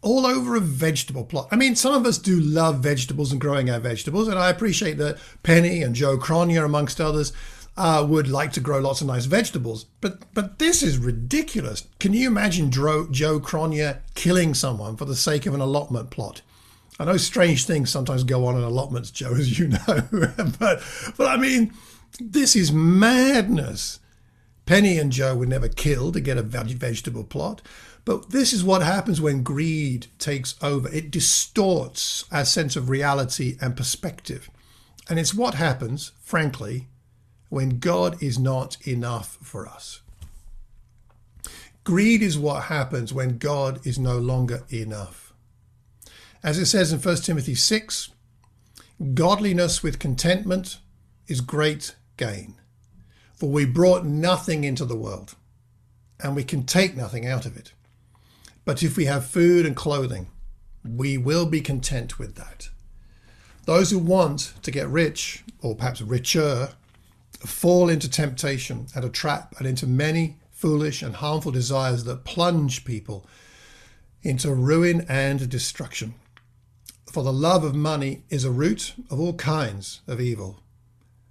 all 0.00 0.26
over 0.26 0.54
a 0.54 0.60
vegetable 0.60 1.24
plot. 1.24 1.48
I 1.50 1.56
mean, 1.56 1.74
some 1.74 1.94
of 1.94 2.06
us 2.06 2.18
do 2.18 2.38
love 2.40 2.80
vegetables 2.80 3.32
and 3.32 3.40
growing 3.40 3.68
our 3.68 3.80
vegetables, 3.80 4.28
and 4.28 4.38
I 4.38 4.48
appreciate 4.50 4.96
that 4.98 5.18
Penny 5.42 5.82
and 5.82 5.94
Joe 5.94 6.16
Cronje, 6.16 6.64
amongst 6.64 7.00
others, 7.00 7.32
uh, 7.76 8.04
would 8.08 8.28
like 8.28 8.52
to 8.52 8.60
grow 8.60 8.78
lots 8.80 9.00
of 9.00 9.06
nice 9.06 9.26
vegetables. 9.26 9.84
But 10.00 10.22
but 10.34 10.58
this 10.58 10.82
is 10.82 10.98
ridiculous. 10.98 11.86
Can 11.98 12.12
you 12.12 12.28
imagine 12.28 12.70
Dro- 12.70 13.08
Joe 13.10 13.40
Cronje 13.40 13.98
killing 14.14 14.54
someone 14.54 14.96
for 14.96 15.04
the 15.04 15.16
sake 15.16 15.46
of 15.46 15.54
an 15.54 15.60
allotment 15.60 16.10
plot? 16.10 16.42
I 17.00 17.04
know 17.04 17.16
strange 17.16 17.64
things 17.64 17.90
sometimes 17.90 18.24
go 18.24 18.46
on 18.46 18.56
in 18.56 18.64
allotments, 18.64 19.12
Joe, 19.12 19.32
as 19.32 19.58
you 19.58 19.68
know, 19.88 20.08
but 20.58 20.82
but 21.16 21.26
I 21.26 21.36
mean, 21.36 21.72
this 22.20 22.56
is 22.56 22.72
madness. 22.72 24.00
Penny 24.68 24.98
and 24.98 25.10
Joe 25.10 25.34
were 25.34 25.46
never 25.46 25.66
killed 25.66 26.12
to 26.12 26.20
get 26.20 26.36
a 26.36 26.42
vegetable 26.42 27.24
plot. 27.24 27.62
But 28.04 28.32
this 28.32 28.52
is 28.52 28.62
what 28.62 28.82
happens 28.82 29.18
when 29.18 29.42
greed 29.42 30.08
takes 30.18 30.56
over. 30.60 30.90
It 30.90 31.10
distorts 31.10 32.26
our 32.30 32.44
sense 32.44 32.76
of 32.76 32.90
reality 32.90 33.56
and 33.62 33.74
perspective. 33.74 34.50
And 35.08 35.18
it's 35.18 35.32
what 35.32 35.54
happens, 35.54 36.12
frankly, 36.20 36.88
when 37.48 37.78
God 37.78 38.22
is 38.22 38.38
not 38.38 38.76
enough 38.86 39.38
for 39.42 39.66
us. 39.66 40.02
Greed 41.82 42.20
is 42.20 42.38
what 42.38 42.64
happens 42.64 43.10
when 43.10 43.38
God 43.38 43.80
is 43.86 43.98
no 43.98 44.18
longer 44.18 44.64
enough. 44.68 45.32
As 46.42 46.58
it 46.58 46.66
says 46.66 46.92
in 46.92 47.00
1 47.00 47.16
Timothy 47.16 47.54
6, 47.54 48.10
godliness 49.14 49.82
with 49.82 49.98
contentment 49.98 50.76
is 51.26 51.40
great 51.40 51.96
gain. 52.18 52.56
For 53.38 53.48
we 53.48 53.64
brought 53.66 54.04
nothing 54.04 54.64
into 54.64 54.84
the 54.84 54.96
world, 54.96 55.36
and 56.18 56.34
we 56.34 56.42
can 56.42 56.64
take 56.64 56.96
nothing 56.96 57.24
out 57.24 57.46
of 57.46 57.56
it. 57.56 57.72
But 58.64 58.82
if 58.82 58.96
we 58.96 59.04
have 59.04 59.26
food 59.26 59.64
and 59.64 59.76
clothing, 59.76 60.28
we 60.84 61.16
will 61.16 61.46
be 61.46 61.60
content 61.60 62.18
with 62.18 62.34
that. 62.34 62.68
Those 63.64 63.90
who 63.90 63.98
want 63.98 64.54
to 64.62 64.70
get 64.70 64.88
rich, 64.88 65.44
or 65.60 65.76
perhaps 65.76 66.00
richer, 66.00 66.70
fall 67.40 67.88
into 67.88 68.10
temptation 68.10 68.88
and 68.94 69.04
a 69.04 69.08
trap 69.08 69.54
and 69.58 69.68
into 69.68 69.86
many 69.86 70.38
foolish 70.50 71.02
and 71.02 71.14
harmful 71.14 71.52
desires 71.52 72.02
that 72.04 72.24
plunge 72.24 72.84
people 72.84 73.24
into 74.22 74.52
ruin 74.52 75.06
and 75.08 75.48
destruction. 75.48 76.14
For 77.12 77.22
the 77.22 77.32
love 77.32 77.62
of 77.62 77.76
money 77.76 78.24
is 78.28 78.44
a 78.44 78.50
root 78.50 78.94
of 79.10 79.20
all 79.20 79.34
kinds 79.34 80.00
of 80.08 80.20
evil. 80.20 80.58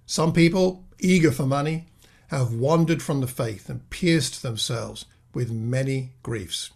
Some 0.06 0.32
people, 0.32 0.86
eager 0.98 1.30
for 1.30 1.44
money, 1.44 1.86
have 2.28 2.52
wandered 2.52 3.02
from 3.02 3.20
the 3.20 3.26
faith 3.26 3.68
and 3.68 3.88
pierced 3.90 4.42
themselves 4.42 5.06
with 5.34 5.50
many 5.50 6.10
griefs 6.22 6.70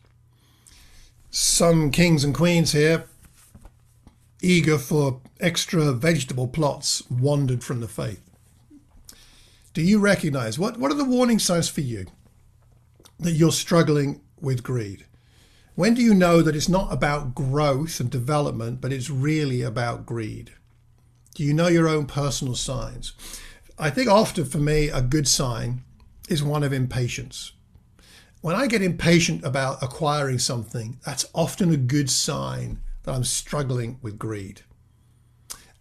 some 1.35 1.91
kings 1.91 2.25
and 2.25 2.35
queens 2.35 2.73
here, 2.73 3.07
eager 4.43 4.77
for 4.77 5.23
extra 5.41 5.91
vegetable 5.93 6.47
plots, 6.47 7.03
wandered 7.11 7.65
from 7.65 7.81
the 7.81 7.89
faith. 7.89 8.21
Do 9.73 9.81
you 9.81 9.99
recognize 9.99 10.59
what, 10.59 10.77
what 10.77 10.91
are 10.91 10.97
the 10.97 11.07
warning 11.07 11.39
signs 11.39 11.71
for 11.71 11.81
you 11.81 12.07
that 13.19 13.33
you're 13.33 13.51
struggling 13.51 14.21
with 14.43 14.63
greed? 14.63 15.07
When 15.75 15.95
do 15.95 16.03
you 16.03 16.13
know 16.13 16.43
that 16.43 16.55
it's 16.55 16.69
not 16.69 16.93
about 16.93 17.35
growth 17.35 17.99
and 17.99 18.11
development, 18.11 18.83
but 18.83 18.93
it's 18.93 19.09
really 19.09 19.63
about 19.63 20.05
greed? 20.05 20.53
Do 21.35 21.45
you 21.45 21.55
know 21.55 21.69
your 21.69 21.89
own 21.89 22.05
personal 22.05 22.55
signs? 22.57 23.15
I 23.79 23.91
think 23.91 24.09
often 24.09 24.45
for 24.45 24.59
me, 24.59 24.89
a 24.89 25.01
good 25.01 25.27
sign 25.27 25.83
is 26.29 26.43
one 26.43 26.63
of 26.63 26.73
impatience. 26.73 27.53
When 28.41 28.57
I 28.57 28.67
get 28.67 28.83
impatient 28.83 29.45
about 29.45 29.83
acquiring 29.83 30.39
something, 30.39 30.99
that's 31.05 31.29
often 31.35 31.73
a 31.73 31.77
good 31.77 32.11
sign 32.11 32.81
that 33.05 33.15
I'm 33.15 33.25
struggling 33.25 33.99
with 34.03 34.19
greed. 34.19 34.63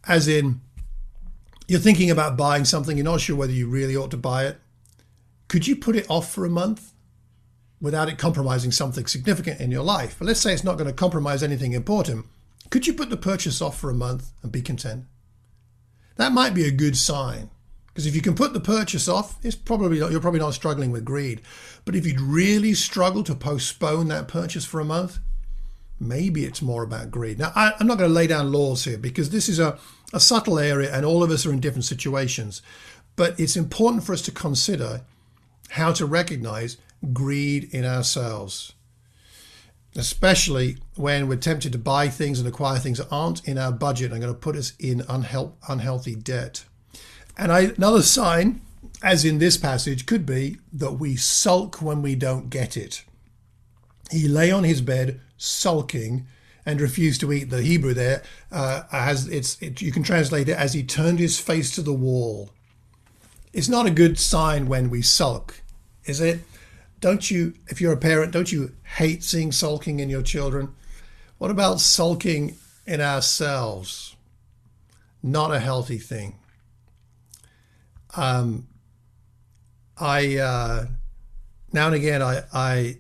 As 0.08 0.28
in, 0.28 0.62
you're 1.68 1.80
thinking 1.80 2.12
about 2.12 2.38
buying 2.38 2.66
something, 2.66 2.98
you're 2.98 3.04
not 3.04 3.22
sure 3.22 3.36
whether 3.36 3.54
you 3.54 3.68
really 3.68 3.96
ought 3.96 4.12
to 4.12 4.18
buy 4.18 4.46
it. 4.46 4.60
Could 5.48 5.68
you 5.68 5.76
put 5.76 5.96
it 5.96 6.10
off 6.10 6.32
for 6.32 6.46
a 6.46 6.50
month 6.50 6.94
without 7.80 8.10
it 8.10 8.18
compromising 8.18 8.72
something 8.72 9.06
significant 9.06 9.60
in 9.60 9.72
your 9.72 9.84
life? 9.84 10.16
But 10.18 10.28
let's 10.28 10.40
say 10.40 10.54
it's 10.54 10.64
not 10.64 10.78
going 10.78 10.88
to 10.88 10.94
compromise 10.94 11.44
anything 11.44 11.74
important. 11.74 12.26
Could 12.70 12.88
you 12.88 12.94
put 12.94 13.10
the 13.10 13.18
purchase 13.18 13.62
off 13.62 13.80
for 13.80 13.90
a 13.90 13.96
month 13.96 14.32
and 14.44 14.52
be 14.52 14.62
content? 14.62 15.06
That 16.16 16.32
might 16.32 16.54
be 16.54 16.66
a 16.66 16.72
good 16.72 16.96
sign 16.96 17.50
because 17.94 18.06
if 18.06 18.16
you 18.16 18.22
can 18.22 18.36
put 18.36 18.54
the 18.54 18.60
purchase 18.60 19.08
off, 19.08 19.38
it's 19.44 19.56
probably 19.56 20.00
not, 20.00 20.12
you're 20.12 20.22
probably 20.22 20.40
not 20.40 20.54
struggling 20.54 20.92
with 20.92 21.06
greed. 21.06 21.42
But 21.84 21.96
if 21.96 22.06
you'd 22.06 22.22
really 22.22 22.74
struggle 22.74 23.24
to 23.26 23.36
postpone 23.36 24.08
that 24.08 24.28
purchase 24.28 24.66
for 24.66 24.80
a 24.80 24.86
month, 24.86 25.20
maybe 26.00 26.46
it's 26.46 26.62
more 26.62 26.84
about 26.84 27.12
greed. 27.12 27.38
Now, 27.40 27.52
I, 27.56 27.74
am 27.80 27.88
not 27.88 27.98
going 27.98 28.10
to 28.10 28.14
lay 28.14 28.28
down 28.28 28.52
laws 28.52 28.86
here 28.86 28.98
because 28.98 29.30
this 29.30 29.50
is 29.50 29.60
a, 29.60 29.78
a 30.14 30.20
subtle 30.20 30.58
area 30.58 30.94
and 30.96 31.06
all 31.06 31.22
of 31.22 31.32
us 31.32 31.46
are 31.46 31.52
in 31.52 31.60
different 31.60 31.86
situations. 31.86 32.62
But 33.16 33.40
it's 33.40 33.58
important 33.58 34.04
for 34.04 34.14
us 34.14 34.22
to 34.24 34.32
consider 34.32 35.02
how 35.72 35.92
to 35.94 36.06
recognize 36.06 36.78
greed 37.14 37.70
in 37.74 37.86
ourselves. 37.86 38.74
especially 39.96 40.78
when 40.96 41.28
we're 41.28 41.36
tempted 41.36 41.72
to 41.74 41.78
buy 41.78 42.08
things 42.08 42.40
and 42.40 42.48
acquire 42.48 42.80
things 42.80 42.98
that 42.98 43.12
aren't 43.12 43.46
in 43.48 43.58
our 43.58 43.72
budget 43.72 44.12
and 44.12 44.16
are 44.16 44.26
going 44.26 44.34
to 44.34 44.40
put 44.40 44.56
us 44.56 44.74
in 44.80 45.04
unhealth, 45.10 45.54
unhealthy 45.68 46.16
debt. 46.16 46.64
And 47.38 47.52
I, 47.52 47.62
another 47.78 48.02
sign, 48.02 48.62
as 49.04 49.26
in 49.26 49.40
this 49.40 49.58
passage, 49.58 50.06
could 50.06 50.26
be 50.26 50.58
that 50.74 50.94
we 50.94 51.16
sulk 51.16 51.82
when 51.82 52.02
we 52.02 52.16
don't 52.16 52.50
get 52.50 52.78
it. 52.78 53.04
He 54.12 54.28
lay 54.28 54.52
on 54.52 54.64
his 54.64 54.82
bed 54.82 55.22
sulking 55.38 56.28
and 56.66 56.80
refused 56.80 57.22
to 57.22 57.32
eat. 57.32 57.50
The 57.50 57.62
Hebrew 57.62 57.94
there 57.94 58.22
uh, 58.52 58.84
it's 58.92 59.62
it, 59.62 59.82
you 59.82 59.92
can 59.92 60.04
translate 60.04 60.50
it 60.50 60.58
as 60.58 60.74
he 60.74 60.84
turned 60.84 61.20
his 61.20 61.40
face 61.40 61.74
to 61.76 61.82
the 61.82 61.94
wall. 61.94 62.52
It's 63.54 63.70
not 63.70 63.86
a 63.86 63.92
good 63.92 64.18
sign 64.18 64.68
when 64.68 64.90
we 64.90 65.02
sulk, 65.02 65.62
is 66.06 66.22
it? 66.22 66.40
Don't 67.00 67.32
you, 67.32 67.54
if 67.68 67.82
you're 67.82 67.94
a 67.94 67.98
parent, 67.98 68.32
don't 68.32 68.52
you 68.52 68.74
hate 68.96 69.24
seeing 69.24 69.52
sulking 69.52 70.00
in 70.00 70.10
your 70.10 70.22
children? 70.22 70.74
What 71.38 71.52
about 71.52 71.82
sulking 71.82 72.58
in 72.86 73.02
ourselves? 73.02 74.16
Not 75.24 75.54
a 75.54 75.60
healthy 75.60 75.98
thing. 75.98 76.36
Um, 78.16 78.68
I 79.98 80.38
uh, 80.38 80.86
now 81.72 81.88
and 81.88 81.96
again 81.96 82.22
I, 82.22 82.44
I 82.54 82.98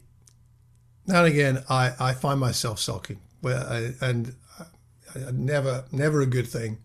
now 1.07 1.23
and 1.23 1.33
again 1.33 1.63
I, 1.69 1.93
I 1.99 2.13
find 2.13 2.39
myself 2.39 2.79
sulking 2.79 3.19
where 3.41 3.57
I, 3.57 3.91
and 4.01 4.35
I, 4.59 5.31
never 5.31 5.85
never 5.91 6.21
a 6.21 6.25
good 6.25 6.47
thing. 6.47 6.77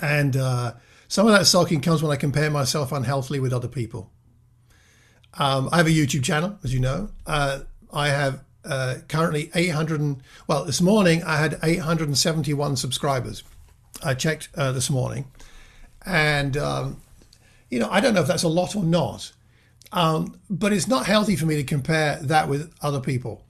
And 0.00 0.36
uh, 0.36 0.74
some 1.08 1.26
of 1.26 1.32
that 1.32 1.46
sulking 1.46 1.80
comes 1.80 2.02
when 2.02 2.12
I 2.12 2.16
compare 2.16 2.50
myself 2.50 2.92
unhealthily 2.92 3.40
with 3.40 3.52
other 3.52 3.68
people. 3.68 4.10
Um, 5.38 5.68
I 5.72 5.78
have 5.78 5.86
a 5.86 5.90
YouTube 5.90 6.24
channel, 6.24 6.58
as 6.62 6.72
you 6.72 6.80
know. 6.80 7.10
Uh, 7.26 7.60
I 7.92 8.08
have 8.08 8.44
uh, 8.64 8.96
currently 9.08 9.50
800 9.54 10.00
and, 10.00 10.22
well, 10.46 10.64
this 10.64 10.80
morning 10.80 11.22
I 11.22 11.36
had 11.36 11.58
871 11.62 12.76
subscribers. 12.76 13.42
I 14.02 14.14
checked 14.14 14.48
uh, 14.56 14.72
this 14.72 14.90
morning, 14.90 15.26
and 16.06 16.56
um, 16.56 17.00
you 17.70 17.78
know 17.78 17.88
I 17.90 18.00
don't 18.00 18.14
know 18.14 18.22
if 18.22 18.26
that's 18.26 18.42
a 18.42 18.48
lot 18.48 18.76
or 18.76 18.84
not, 18.84 19.32
um, 19.92 20.38
but 20.48 20.72
it's 20.72 20.88
not 20.88 21.06
healthy 21.06 21.36
for 21.36 21.46
me 21.46 21.56
to 21.56 21.64
compare 21.64 22.18
that 22.22 22.48
with 22.48 22.72
other 22.82 23.00
people. 23.00 23.42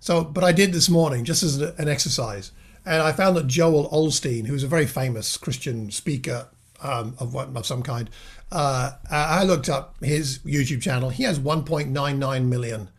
So, 0.00 0.24
but 0.24 0.42
I 0.42 0.52
did 0.52 0.72
this 0.72 0.88
morning 0.88 1.24
just 1.24 1.42
as 1.42 1.60
an 1.60 1.88
exercise, 1.88 2.52
and 2.84 3.02
I 3.02 3.12
found 3.12 3.36
that 3.36 3.46
Joel 3.46 3.88
Osteen, 3.90 4.46
who's 4.46 4.64
a 4.64 4.68
very 4.68 4.86
famous 4.86 5.36
Christian 5.36 5.90
speaker 5.90 6.48
um, 6.82 7.14
of 7.18 7.34
what 7.34 7.56
of 7.56 7.66
some 7.66 7.82
kind, 7.82 8.10
uh, 8.50 8.92
I 9.10 9.44
looked 9.44 9.68
up 9.68 9.96
his 10.02 10.38
YouTube 10.40 10.82
channel. 10.82 11.10
He 11.10 11.22
has 11.22 11.38
1.99 11.38 12.44
million 12.46 12.90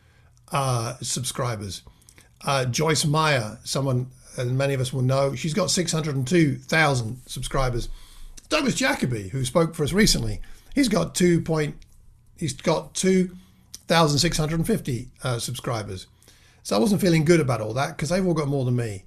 uh, 0.52 0.96
subscribers. 1.02 1.82
Uh, 2.46 2.66
Joyce 2.66 3.06
Meyer, 3.06 3.58
someone 3.64 4.12
and 4.38 4.58
many 4.58 4.74
of 4.74 4.82
us 4.82 4.92
will 4.92 5.02
know, 5.02 5.36
she's 5.36 5.54
got 5.54 5.70
602,000 5.70 7.22
subscribers. 7.26 7.90
Douglas 8.54 8.76
Jacoby, 8.76 9.30
who 9.30 9.44
spoke 9.46 9.74
for 9.74 9.84
us 9.84 9.94
recently, 9.94 10.40
he's 10.76 10.88
got 10.88 11.16
two 11.16 11.42
point, 11.42 11.76
he's 12.38 12.54
got 12.54 12.94
2,650 12.94 15.10
uh, 15.24 15.40
subscribers. 15.40 16.06
So 16.62 16.76
I 16.76 16.80
wasn't 16.80 17.02
feeling 17.02 17.26
good 17.26 17.40
about 17.40 17.62
all 17.62 17.74
that 17.74 17.98
because 17.98 18.10
they've 18.10 18.24
all 18.24 18.36
got 18.36 18.48
more 18.48 18.64
than 18.64 18.76
me. 18.76 19.06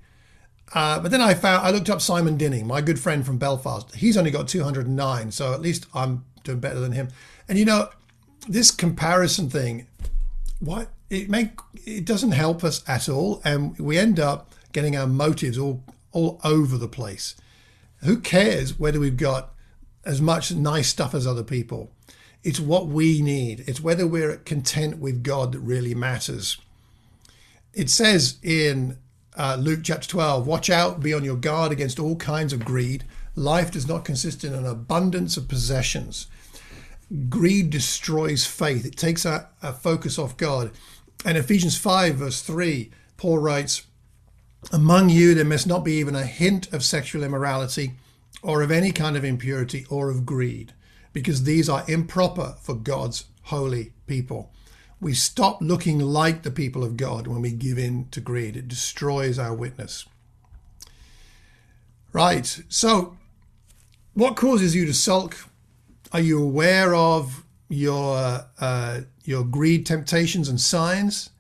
Uh, 0.75 0.99
but 0.99 1.13
then 1.13 1.21
I 1.21 1.35
found 1.35 1.65
I 1.65 1.71
looked 1.71 1.89
up 1.89 2.01
Simon 2.01 2.37
Dinning, 2.37 2.67
my 2.67 2.81
good 2.81 2.99
friend 2.99 3.25
from 3.25 3.39
Belfast. 3.39 3.95
He's 3.95 4.17
only 4.17 4.33
got 4.33 4.49
209, 4.49 5.31
so 5.31 5.53
at 5.53 5.61
least 5.61 5.87
I'm 5.95 6.25
doing 6.43 6.59
better 6.59 6.81
than 6.81 6.91
him. 6.91 7.11
And 7.49 7.57
you 7.57 7.65
know, 7.65 7.91
this 8.49 8.73
comparison 8.73 9.49
thing, 9.49 9.87
what 10.59 10.89
it 11.09 11.31
make 11.31 11.51
it 11.85 12.05
doesn't 12.05 12.33
help 12.33 12.65
us 12.65 12.83
at 12.89 13.09
all, 13.09 13.43
and 13.45 13.79
we 13.79 13.97
end 13.97 14.19
up 14.19 14.53
getting 14.73 14.97
our 14.97 15.07
motives 15.07 15.57
all 15.57 15.85
all 16.11 16.41
over 16.43 16.77
the 16.77 16.89
place. 16.89 17.37
Who 18.03 18.19
cares 18.19 18.79
whether 18.79 19.01
we've 19.01 19.17
got 19.17 19.53
as 20.05 20.21
much 20.21 20.53
nice 20.53 20.89
stuff 20.89 21.15
as 21.15 21.27
other 21.27 21.43
people? 21.43 21.91
It's 22.43 22.61
what 22.61 22.87
we 22.87 23.23
need. 23.23 23.65
It's 23.67 23.81
whether 23.81 24.07
we're 24.07 24.37
content 24.37 24.99
with 24.99 25.25
God 25.25 25.53
that 25.53 25.61
really 25.61 25.95
matters. 25.95 26.59
It 27.75 27.91
says 27.91 28.39
in 28.43 28.99
uh, 29.37 29.57
Luke 29.59 29.81
chapter 29.83 30.09
12 30.09 30.47
Watch 30.47 30.71
out, 30.71 31.01
be 31.01 31.13
on 31.13 31.25
your 31.25 31.37
guard 31.37 31.73
against 31.73 31.99
all 31.99 32.17
kinds 32.17 32.53
of 32.53 32.65
greed. 32.65 33.05
Life 33.35 33.71
does 33.73 33.87
not 33.87 34.05
consist 34.05 34.45
in 34.45 34.55
an 34.55 34.67
abundance 34.67 35.37
of 35.37 35.49
possessions. 35.49 36.27
Greed 37.29 37.71
destroys 37.71 38.47
faith, 38.47 38.85
it 38.85 38.97
takes 38.97 39.27
our, 39.27 39.51
focus 39.81 40.19
off 40.19 40.37
God. 40.37 40.71
And 41.25 41.37
Ephesians 41.37 41.77
5, 41.77 42.17
verse 42.17 42.43
3, 42.43 42.91
Paul 43.17 43.39
writes, 43.39 43.86
Among 44.73 45.09
you 45.09 45.35
there 45.35 45.45
must 45.45 45.67
not 45.67 45.85
be 45.85 45.95
even 45.95 46.15
a 46.15 46.25
hint 46.25 46.73
of 46.73 46.85
sexual 46.85 47.23
immorality 47.23 47.93
or 48.43 48.63
of 48.63 48.71
any 48.71 48.93
kind 48.93 49.17
of 49.17 49.25
impurity 49.25 49.87
or 49.89 50.11
of 50.11 50.27
greed, 50.27 50.73
because 51.13 51.45
these 51.45 51.69
are 51.69 51.85
improper 51.89 52.57
for 52.61 52.75
God's 52.75 53.25
holy 53.45 53.93
people. 54.07 54.53
We 55.01 55.15
stop 55.15 55.61
looking 55.61 55.99
like 55.99 56.43
the 56.43 56.51
people 56.51 56.83
of 56.83 56.97
God 56.97 57.27
when 57.27 57.43
we 57.43 57.53
give 57.53 57.79
in 57.79 58.09
to 58.11 58.21
greed. 58.21 58.57
It 58.57 58.69
destroys 58.69 59.39
our 59.39 59.55
witness. 59.55 60.07
Right. 62.13 62.63
So, 62.69 63.17
what 64.15 64.37
causes 64.37 64.75
you 64.75 64.87
to 64.87 64.95
sulk? 64.95 65.37
Are 66.13 66.21
you 66.21 66.43
aware 66.43 66.95
of 66.95 67.45
your 67.69 68.47
uh, 68.59 69.01
your 69.25 69.45
greed 69.45 69.85
temptations 69.85 70.49
and 70.49 70.61
signs? 70.61 71.31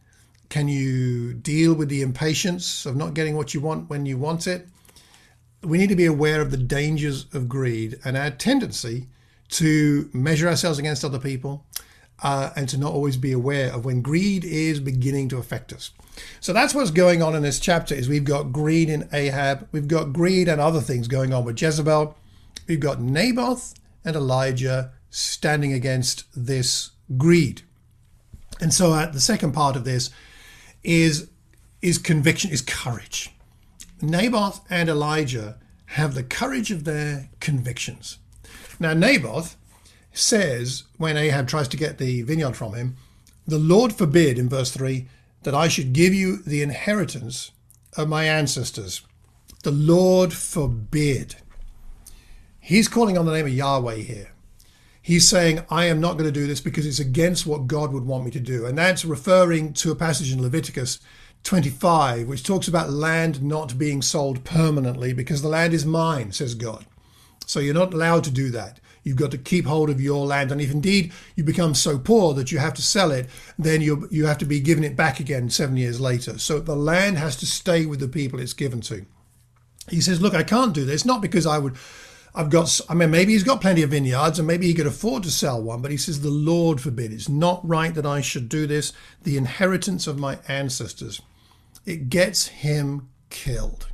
Can 0.48 0.68
you 0.68 1.35
deal 1.35 1.74
with 1.74 1.88
the 1.88 2.02
impatience 2.02 2.87
of 2.87 2.96
not 2.96 3.14
getting 3.14 3.37
what 3.37 3.54
you 3.54 3.61
want 3.61 3.90
when 3.90 4.06
you 4.06 4.16
want 4.16 4.46
it? 4.46 4.66
We 5.62 5.78
need 5.78 5.88
to 5.88 5.96
be 5.96 6.06
aware 6.06 6.40
of 6.40 6.50
the 6.50 6.56
dangers 6.56 7.26
of 7.35 7.48
greed 7.48 7.98
and 8.04 8.16
our 8.16 8.30
tendency 8.30 9.09
to 9.48 10.11
measure 10.12 10.48
ourselves 10.48 10.78
against 10.78 11.04
other 11.04 11.18
people, 11.18 11.64
uh, 12.22 12.50
and 12.56 12.68
to 12.68 12.78
not 12.78 12.92
always 12.92 13.16
be 13.16 13.32
aware 13.32 13.72
of 13.72 13.85
when 13.85 14.02
greed 14.02 14.44
is 14.44 14.80
beginning 14.80 15.28
to 15.28 15.38
affect 15.38 15.72
us. 15.72 15.90
So 16.40 16.52
that's 16.52 16.74
what's 16.74 16.90
going 16.90 17.22
on 17.22 17.35
in 17.35 17.42
this 17.42 17.61
chapter 17.61 17.94
is 17.94 18.09
we've 18.09 18.24
got 18.24 18.52
greed 18.52 18.88
in 18.88 19.09
Ahab, 19.12 19.68
we've 19.72 19.88
got 19.88 20.12
greed 20.12 20.48
and 20.48 20.61
other 20.61 20.80
things 20.80 21.09
going 21.09 21.32
on 21.32 21.44
with 21.44 21.61
Jezebel, 21.61 22.16
we've 22.66 22.80
got 22.80 23.00
Naboth 23.00 23.74
and 24.04 24.16
Elijah 24.16 24.92
standing 25.11 25.72
against 25.72 26.24
this 26.35 26.90
greed. 27.16 27.62
And 28.61 28.72
so 28.72 28.92
uh, 28.92 29.06
the 29.06 29.20
second 29.20 29.52
part 29.52 29.76
of 29.76 29.85
this 29.85 30.11
is 30.87 31.29
is 31.83 31.99
conviction, 31.99 32.51
is 32.51 32.62
courage. 32.62 33.31
Naboth 34.01 34.61
and 34.70 34.88
Elijah 34.88 35.59
have 35.87 36.14
the 36.14 36.22
courage 36.22 36.70
of 36.70 36.85
their 36.85 37.29
convictions. 37.40 38.18
Now 38.81 38.94
Naboth 38.94 39.57
says 40.12 40.85
when 40.96 41.16
Ahab 41.16 41.49
tries 41.49 41.68
to 41.68 41.77
get 41.77 41.99
the 41.99 42.22
vineyard 42.22 42.57
from 42.57 42.75
him, 42.75 42.96
The 43.46 43.59
Lord 43.59 43.92
forbid, 43.92 44.38
in 44.38 44.49
verse 44.49 44.70
3, 44.70 45.07
that 45.42 45.55
I 45.55 45.68
should 45.68 45.92
give 45.92 46.14
you 46.14 46.38
the 46.38 46.62
inheritance 46.62 47.53
of 47.96 48.09
my 48.09 48.25
ancestors. 48.25 49.03
The 49.62 49.70
Lord 49.70 50.33
forbid. 50.33 51.37
He's 52.59 52.88
calling 52.88 53.16
on 53.16 53.27
the 53.27 53.33
name 53.33 53.46
of 53.46 53.53
Yahweh 53.53 53.96
here. 53.96 54.31
He's 55.07 55.29
saying, 55.29 55.64
I 55.71 55.85
am 55.85 56.01
not 56.01 56.14
going 56.14 56.25
to 56.25 56.33
do 56.33 56.49
this 56.49 56.61
because 56.61 56.85
it's 56.85 56.99
against 56.99 57.47
what 57.47 57.69
God 57.69 57.92
would 57.92 58.07
want 58.07 58.25
me 58.25 58.33
to 58.33 58.40
do. 58.40 58.66
And 58.66 58.77
that's 58.77 59.05
referring 59.05 59.73
to 59.75 59.92
a 59.92 59.95
passage 59.95 60.33
in 60.33 60.42
Leviticus 60.42 60.99
25, 61.45 62.27
which 62.27 62.42
talks 62.42 62.66
about 62.66 62.90
land 62.90 63.40
not 63.40 63.79
being 63.79 64.03
sold 64.03 64.42
permanently 64.42 65.12
because 65.12 65.42
the 65.42 65.49
land 65.49 65.73
is 65.73 65.87
mine, 65.87 66.33
says 66.33 66.57
God. 66.57 66.87
So 67.47 67.61
you're 67.61 67.73
not 67.73 67.95
allowed 67.95 68.25
to 68.25 68.33
do 68.33 68.51
that. 68.51 68.81
You've 69.05 69.16
got 69.16 69.31
to 69.31 69.38
keep 69.38 69.66
hold 69.66 69.90
of 69.90 70.01
your 70.01 70.27
land. 70.27 70.51
And 70.51 70.61
if 70.61 70.73
indeed 70.73 71.12
you 71.37 71.45
become 71.45 71.77
so 71.77 72.01
poor 72.01 72.35
that 72.35 72.51
you 72.51 72.59
have 72.59 72.75
to 72.75 72.83
sell 72.83 73.12
it, 73.12 73.29
then 73.57 73.83
you 73.83 74.09
you 74.11 74.27
have 74.27 74.38
to 74.38 74.45
be 74.45 74.59
given 74.59 74.83
it 74.83 74.97
back 74.97 75.21
again 75.21 75.51
seven 75.51 75.77
years 75.77 76.01
later. 76.01 76.37
So 76.37 76.59
the 76.59 76.75
land 76.75 77.16
has 77.16 77.37
to 77.37 77.47
stay 77.47 77.87
with 77.87 78.01
the 78.01 78.09
people 78.09 78.40
it's 78.40 78.55
given 78.55 78.81
to. 78.81 79.07
He 79.88 80.01
says, 80.01 80.21
look, 80.21 80.35
I 80.35 80.42
can't 80.42 80.75
do 80.75 80.85
this, 80.85 81.05
not 81.05 81.23
because 81.23 81.47
I 81.47 81.59
would 81.59 81.77
I've 82.37 82.51
got, 82.51 82.81
I 82.90 82.94
mean, 82.94 83.11
maybe 83.11 83.33
he's 83.33 83.42
got 83.42 83.62
plenty 83.62 83.83
of 83.83 83.90
vineyards 83.90 84.38
and 84.38 84.46
maybe 84.46 84.66
he 84.66 84.75
could 84.75 84.87
afford 84.87 85.22
to 85.22 85.31
sell 85.31 85.62
one, 85.62 85.81
but 85.81 85.90
he 85.90 85.96
says, 85.96 86.20
The 86.20 86.29
Lord 86.29 86.83
forbid. 86.83 87.11
It's 87.11 87.31
not 87.31 87.66
right 87.66 87.94
that 87.94 88.05
I 88.05 88.20
should 88.20 88.51
do 88.51 88.66
this. 88.66 88.92
The 89.22 89.38
inheritance 89.38 90.07
of 90.07 90.18
my 90.18 90.38
ancestors. 90.46 91.22
It 91.87 92.11
gets 92.11 92.49
him 92.49 93.09
killed. 93.31 93.87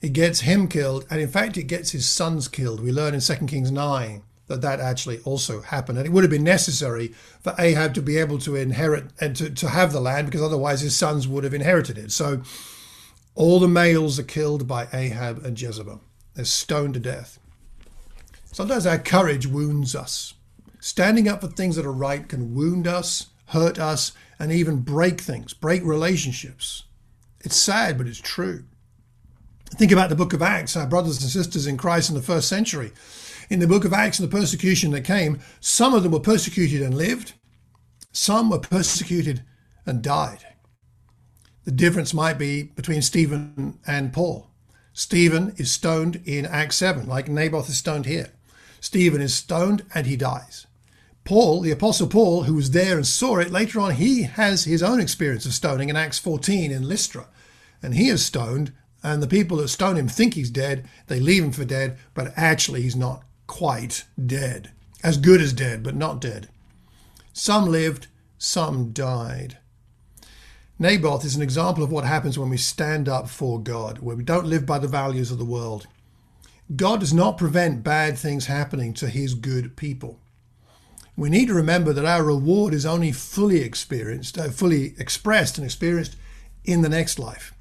It 0.00 0.14
gets 0.14 0.40
him 0.40 0.68
killed, 0.68 1.04
and 1.10 1.20
in 1.20 1.28
fact, 1.28 1.58
it 1.58 1.64
gets 1.64 1.90
his 1.90 2.08
sons 2.08 2.48
killed. 2.48 2.80
We 2.80 2.90
learn 2.90 3.12
in 3.12 3.20
2 3.20 3.34
Kings 3.46 3.70
9 3.70 4.22
that 4.46 4.62
that 4.62 4.80
actually 4.80 5.20
also 5.20 5.60
happened. 5.60 5.98
And 5.98 6.06
it 6.06 6.10
would 6.10 6.24
have 6.24 6.30
been 6.30 6.42
necessary 6.42 7.08
for 7.42 7.54
Ahab 7.58 7.94
to 7.94 8.02
be 8.02 8.16
able 8.16 8.38
to 8.38 8.56
inherit 8.56 9.04
and 9.20 9.36
to, 9.36 9.50
to 9.50 9.68
have 9.68 9.92
the 9.92 10.00
land 10.00 10.26
because 10.26 10.42
otherwise 10.42 10.80
his 10.80 10.96
sons 10.96 11.28
would 11.28 11.44
have 11.44 11.54
inherited 11.54 11.98
it. 11.98 12.10
So 12.10 12.42
all 13.34 13.60
the 13.60 13.68
males 13.68 14.18
are 14.18 14.24
killed 14.24 14.66
by 14.66 14.88
Ahab 14.92 15.44
and 15.44 15.60
Jezebel. 15.60 16.00
They're 16.34 16.44
stoned 16.44 16.94
to 16.94 17.00
death. 17.00 17.38
Sometimes 18.52 18.86
our 18.86 18.98
courage 18.98 19.46
wounds 19.46 19.94
us. 19.94 20.34
Standing 20.80 21.28
up 21.28 21.40
for 21.40 21.48
things 21.48 21.76
that 21.76 21.86
are 21.86 21.92
right 21.92 22.28
can 22.28 22.54
wound 22.54 22.86
us, 22.86 23.26
hurt 23.46 23.78
us, 23.78 24.12
and 24.38 24.50
even 24.50 24.78
break 24.78 25.20
things, 25.20 25.52
break 25.52 25.84
relationships. 25.84 26.84
It's 27.40 27.56
sad, 27.56 27.98
but 27.98 28.06
it's 28.06 28.20
true. 28.20 28.64
Think 29.70 29.92
about 29.92 30.08
the 30.08 30.16
book 30.16 30.32
of 30.32 30.42
Acts, 30.42 30.76
our 30.76 30.86
brothers 30.86 31.20
and 31.22 31.30
sisters 31.30 31.66
in 31.66 31.76
Christ 31.76 32.08
in 32.08 32.16
the 32.16 32.22
first 32.22 32.48
century. 32.48 32.92
In 33.48 33.60
the 33.60 33.66
book 33.66 33.84
of 33.84 33.92
Acts 33.92 34.18
and 34.18 34.30
the 34.30 34.36
persecution 34.36 34.90
that 34.92 35.04
came, 35.04 35.40
some 35.60 35.94
of 35.94 36.02
them 36.02 36.12
were 36.12 36.20
persecuted 36.20 36.82
and 36.82 36.96
lived, 36.96 37.34
some 38.12 38.50
were 38.50 38.58
persecuted 38.58 39.42
and 39.86 40.02
died. 40.02 40.46
The 41.64 41.70
difference 41.70 42.12
might 42.12 42.38
be 42.38 42.64
between 42.64 43.02
Stephen 43.02 43.78
and 43.86 44.12
Paul. 44.12 44.49
Stephen 45.00 45.54
is 45.56 45.70
stoned 45.70 46.20
in 46.26 46.44
Acts 46.44 46.76
7, 46.76 47.08
like 47.08 47.26
Naboth 47.26 47.70
is 47.70 47.78
stoned 47.78 48.04
here. 48.04 48.28
Stephen 48.82 49.22
is 49.22 49.34
stoned 49.34 49.82
and 49.94 50.06
he 50.06 50.14
dies. 50.14 50.66
Paul, 51.24 51.62
the 51.62 51.70
Apostle 51.70 52.06
Paul, 52.06 52.42
who 52.42 52.52
was 52.52 52.72
there 52.72 52.96
and 52.96 53.06
saw 53.06 53.38
it, 53.38 53.50
later 53.50 53.80
on 53.80 53.94
he 53.94 54.24
has 54.24 54.64
his 54.64 54.82
own 54.82 55.00
experience 55.00 55.46
of 55.46 55.54
stoning 55.54 55.88
in 55.88 55.96
Acts 55.96 56.18
14 56.18 56.70
in 56.70 56.86
Lystra. 56.86 57.28
And 57.82 57.94
he 57.94 58.10
is 58.10 58.22
stoned, 58.26 58.74
and 59.02 59.22
the 59.22 59.26
people 59.26 59.56
that 59.56 59.68
stone 59.68 59.96
him 59.96 60.06
think 60.06 60.34
he's 60.34 60.50
dead. 60.50 60.86
They 61.06 61.18
leave 61.18 61.44
him 61.44 61.52
for 61.52 61.64
dead, 61.64 61.96
but 62.12 62.34
actually 62.36 62.82
he's 62.82 62.94
not 62.94 63.22
quite 63.46 64.04
dead. 64.22 64.70
As 65.02 65.16
good 65.16 65.40
as 65.40 65.54
dead, 65.54 65.82
but 65.82 65.96
not 65.96 66.20
dead. 66.20 66.50
Some 67.32 67.70
lived, 67.70 68.08
some 68.36 68.92
died. 68.92 69.56
Naboth 70.80 71.26
is 71.26 71.36
an 71.36 71.42
example 71.42 71.84
of 71.84 71.92
what 71.92 72.06
happens 72.06 72.38
when 72.38 72.48
we 72.48 72.56
stand 72.56 73.06
up 73.06 73.28
for 73.28 73.60
God, 73.60 73.98
where 73.98 74.16
we 74.16 74.24
don't 74.24 74.46
live 74.46 74.64
by 74.64 74.78
the 74.78 74.88
values 74.88 75.30
of 75.30 75.36
the 75.36 75.44
world. 75.44 75.86
God 76.74 77.00
does 77.00 77.12
not 77.12 77.36
prevent 77.36 77.84
bad 77.84 78.16
things 78.16 78.46
happening 78.46 78.94
to 78.94 79.10
his 79.10 79.34
good 79.34 79.76
people. 79.76 80.18
We 81.18 81.28
need 81.28 81.48
to 81.48 81.54
remember 81.54 81.92
that 81.92 82.06
our 82.06 82.24
reward 82.24 82.72
is 82.72 82.86
only 82.86 83.12
fully 83.12 83.60
experienced, 83.60 84.38
uh, 84.38 84.48
fully 84.48 84.94
expressed 84.96 85.58
and 85.58 85.66
experienced 85.66 86.16
in 86.64 86.80
the 86.80 86.88
next 86.88 87.18
life. 87.18 87.52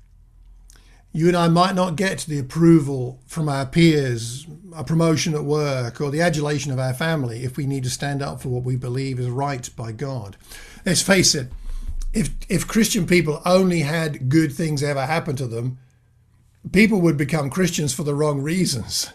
You 1.12 1.28
and 1.28 1.36
I 1.36 1.50
might 1.50 1.76
not 1.76 1.98
get 1.98 2.20
the 2.20 2.40
approval 2.40 3.20
from 3.26 3.50
our 3.50 3.66
peers, 3.66 4.48
a 4.74 4.86
promotion 4.86 5.34
at 5.34 5.44
work, 5.44 6.00
or 6.00 6.10
the 6.10 6.22
adulation 6.22 6.72
of 6.72 6.80
our 6.80 6.94
family 6.94 7.44
if 7.44 7.58
we 7.58 7.66
need 7.66 7.84
to 7.84 7.90
stand 7.90 8.22
up 8.22 8.42
for 8.42 8.48
what 8.48 8.64
we 8.64 8.78
believe 8.78 9.20
is 9.20 9.28
right 9.28 9.70
by 9.76 9.92
God. 9.92 10.38
Let's 10.86 11.02
face 11.02 11.36
it, 11.36 11.50
if 12.14 12.32
if 12.50 12.68
Christian 12.68 13.06
people 13.06 13.42
only 13.46 13.82
had 13.82 14.30
good 14.30 14.52
things 14.52 14.82
ever 14.82 15.06
happen 15.06 15.36
to 15.36 15.48
them, 15.48 15.78
people 16.72 17.02
would 17.02 17.18
become 17.18 17.50
Christians 17.50 17.94
for 17.94 18.04
the 18.04 18.16
wrong 18.16 18.42
reasons. 18.42 19.12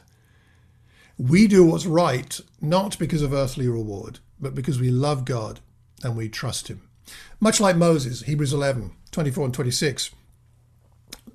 We 1.18 1.46
do 1.46 1.64
what's 1.64 1.86
right 1.86 2.38
not 2.60 2.98
because 2.98 3.22
of 3.22 3.32
earthly 3.32 3.68
reward, 3.68 4.18
but 4.40 4.54
because 4.54 4.80
we 4.80 4.90
love 4.90 5.24
God 5.24 5.60
and 6.02 6.16
we 6.16 6.28
trust 6.28 6.68
Him. 6.68 6.88
Much 7.40 7.60
like 7.60 7.76
Moses, 7.76 8.22
Hebrews 8.22 8.52
11, 8.52 8.92
24 9.10 9.44
and 9.46 9.54
26. 9.54 10.10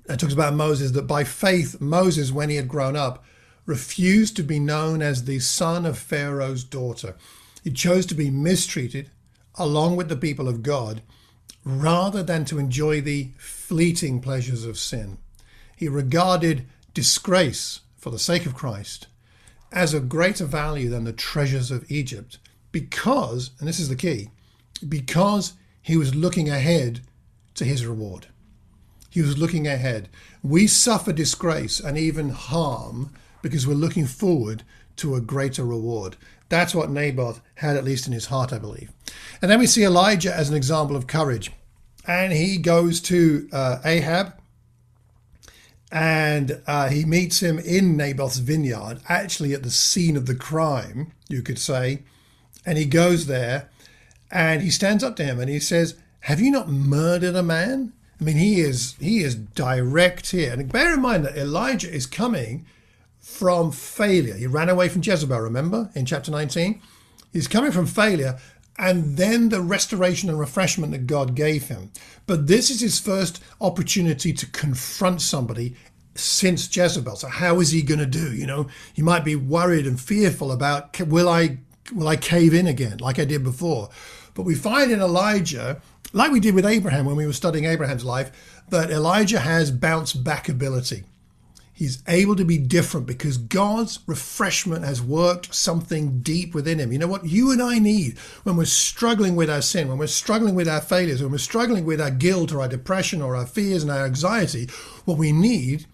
It 0.08 0.18
talks 0.18 0.32
about 0.32 0.54
Moses 0.54 0.90
that 0.92 1.06
by 1.06 1.24
faith, 1.24 1.80
Moses, 1.80 2.32
when 2.32 2.50
he 2.50 2.56
had 2.56 2.68
grown 2.68 2.96
up, 2.96 3.24
refused 3.64 4.34
to 4.36 4.42
be 4.42 4.58
known 4.58 5.02
as 5.02 5.24
the 5.24 5.38
son 5.38 5.86
of 5.86 5.98
Pharaoh's 5.98 6.64
daughter. 6.64 7.16
He 7.62 7.70
chose 7.70 8.06
to 8.06 8.14
be 8.14 8.30
mistreated 8.30 9.10
along 9.54 9.96
with 9.96 10.08
the 10.08 10.16
people 10.16 10.48
of 10.48 10.62
God 10.62 11.02
rather 11.64 12.22
than 12.22 12.44
to 12.46 12.58
enjoy 12.58 13.00
the 13.00 13.30
fleeting 13.38 14.20
pleasures 14.20 14.64
of 14.64 14.78
sin. 14.78 15.18
He 15.76 15.88
regarded 15.88 16.66
disgrace 16.94 17.80
for 17.96 18.10
the 18.10 18.18
sake 18.18 18.46
of 18.46 18.54
Christ 18.54 19.06
as 19.72 19.94
of 19.94 20.08
greater 20.08 20.44
value 20.44 20.88
than 20.88 21.04
the 21.04 21.12
treasures 21.12 21.70
of 21.70 21.90
Egypt 21.90 22.38
because, 22.72 23.50
and 23.58 23.68
this 23.68 23.80
is 23.80 23.88
the 23.88 23.96
key, 23.96 24.30
because 24.88 25.54
he 25.82 25.96
was 25.96 26.14
looking 26.14 26.48
ahead 26.48 27.00
to 27.54 27.64
his 27.64 27.86
reward. 27.86 28.26
He 29.10 29.22
was 29.22 29.38
looking 29.38 29.66
ahead. 29.66 30.08
We 30.42 30.66
suffer 30.66 31.12
disgrace 31.12 31.80
and 31.80 31.98
even 31.98 32.30
harm 32.30 33.12
because 33.42 33.66
we're 33.66 33.74
looking 33.74 34.06
forward 34.06 34.62
to 34.96 35.14
a 35.14 35.20
greater 35.20 35.64
reward. 35.64 36.16
That's 36.50 36.74
what 36.74 36.90
Naboth 36.90 37.40
had, 37.54 37.76
at 37.76 37.84
least 37.84 38.06
in 38.06 38.12
his 38.12 38.26
heart, 38.26 38.52
I 38.52 38.58
believe. 38.58 38.90
And 39.40 39.50
then 39.50 39.58
we 39.58 39.66
see 39.66 39.84
Elijah 39.84 40.34
as 40.34 40.50
an 40.50 40.56
example 40.56 40.96
of 40.96 41.06
courage. 41.06 41.50
And 42.06 42.32
he 42.32 42.58
goes 42.58 43.00
to 43.02 43.48
uh, 43.52 43.78
Ahab 43.84 44.34
and 45.92 46.60
uh, 46.66 46.88
he 46.88 47.04
meets 47.04 47.40
him 47.40 47.58
in 47.58 47.96
Naboth's 47.96 48.38
vineyard, 48.38 49.00
actually 49.08 49.52
at 49.52 49.62
the 49.62 49.70
scene 49.70 50.16
of 50.16 50.26
the 50.26 50.34
crime, 50.34 51.12
you 51.28 51.42
could 51.42 51.58
say. 51.58 52.02
And 52.66 52.78
he 52.78 52.84
goes 52.84 53.26
there 53.26 53.70
and 54.30 54.62
he 54.62 54.70
stands 54.70 55.02
up 55.02 55.16
to 55.16 55.24
him 55.24 55.40
and 55.40 55.48
he 55.48 55.60
says, 55.60 55.96
Have 56.20 56.40
you 56.40 56.50
not 56.50 56.68
murdered 56.68 57.34
a 57.34 57.42
man? 57.42 57.92
I 58.20 58.24
mean, 58.24 58.36
he 58.36 58.60
is 58.60 58.96
he 59.00 59.20
is 59.20 59.34
direct 59.34 60.30
here. 60.30 60.52
And 60.52 60.70
bear 60.70 60.94
in 60.94 61.00
mind 61.00 61.24
that 61.24 61.38
Elijah 61.38 61.92
is 61.92 62.06
coming 62.06 62.66
from 63.20 63.72
failure. 63.72 64.34
He 64.34 64.46
ran 64.46 64.68
away 64.68 64.88
from 64.88 65.02
Jezebel, 65.02 65.40
remember, 65.40 65.90
in 65.94 66.06
chapter 66.06 66.30
19? 66.30 66.80
He's 67.32 67.48
coming 67.48 67.72
from 67.72 67.86
failure 67.86 68.38
and 68.78 69.18
then 69.18 69.50
the 69.50 69.60
restoration 69.60 70.30
and 70.30 70.40
refreshment 70.40 70.92
that 70.92 71.06
God 71.06 71.34
gave 71.34 71.68
him. 71.68 71.92
But 72.26 72.46
this 72.46 72.70
is 72.70 72.80
his 72.80 72.98
first 72.98 73.42
opportunity 73.60 74.32
to 74.32 74.46
confront 74.46 75.20
somebody 75.20 75.76
since 76.14 76.74
Jezebel. 76.74 77.16
So 77.16 77.28
how 77.28 77.60
is 77.60 77.70
he 77.70 77.82
going 77.82 78.00
to 78.00 78.06
do? 78.06 78.34
You 78.34 78.46
know, 78.46 78.68
he 78.94 79.02
might 79.02 79.24
be 79.24 79.36
worried 79.36 79.86
and 79.86 80.00
fearful 80.00 80.50
about 80.50 80.98
will 81.00 81.28
I 81.28 81.58
will 81.94 82.08
I 82.08 82.16
cave 82.16 82.54
in 82.54 82.66
again 82.66 82.98
like 82.98 83.18
I 83.18 83.24
did 83.24 83.44
before? 83.44 83.90
But 84.34 84.42
we 84.42 84.54
find 84.54 84.90
in 84.90 85.00
Elijah, 85.00 85.82
like 86.12 86.32
we 86.32 86.40
did 86.40 86.54
with 86.54 86.64
Abraham 86.64 87.04
when 87.04 87.16
we 87.16 87.26
were 87.26 87.32
studying 87.32 87.66
Abraham's 87.66 88.04
life, 88.04 88.62
that 88.70 88.90
Elijah 88.90 89.40
has 89.40 89.70
bounce 89.70 90.14
back 90.14 90.48
ability. 90.48 91.04
He's 91.80 92.02
able 92.06 92.36
to 92.36 92.44
be 92.44 92.58
different 92.58 93.06
because 93.06 93.38
God's 93.38 94.00
refreshment 94.06 94.84
has 94.84 95.00
worked 95.00 95.54
something 95.54 96.20
deep 96.20 96.54
within 96.54 96.78
him. 96.78 96.92
You 96.92 96.98
know 96.98 97.06
what 97.06 97.24
you 97.24 97.52
and 97.52 97.62
I 97.62 97.78
need 97.78 98.18
when 98.42 98.58
we're 98.58 98.66
struggling 98.66 99.34
with 99.34 99.48
our 99.48 99.62
sin, 99.62 99.88
when 99.88 99.96
we're 99.96 100.06
struggling 100.06 100.54
with 100.54 100.68
our 100.68 100.82
failures, 100.82 101.22
when 101.22 101.32
we're 101.32 101.38
struggling 101.38 101.86
with 101.86 101.98
our 101.98 102.10
guilt 102.10 102.52
or 102.52 102.60
our 102.60 102.68
depression 102.68 103.22
or 103.22 103.34
our 103.34 103.46
fears 103.46 103.82
and 103.82 103.90
our 103.90 104.04
anxiety, 104.04 104.68
what 105.06 105.16
we 105.16 105.32
need 105.32 105.86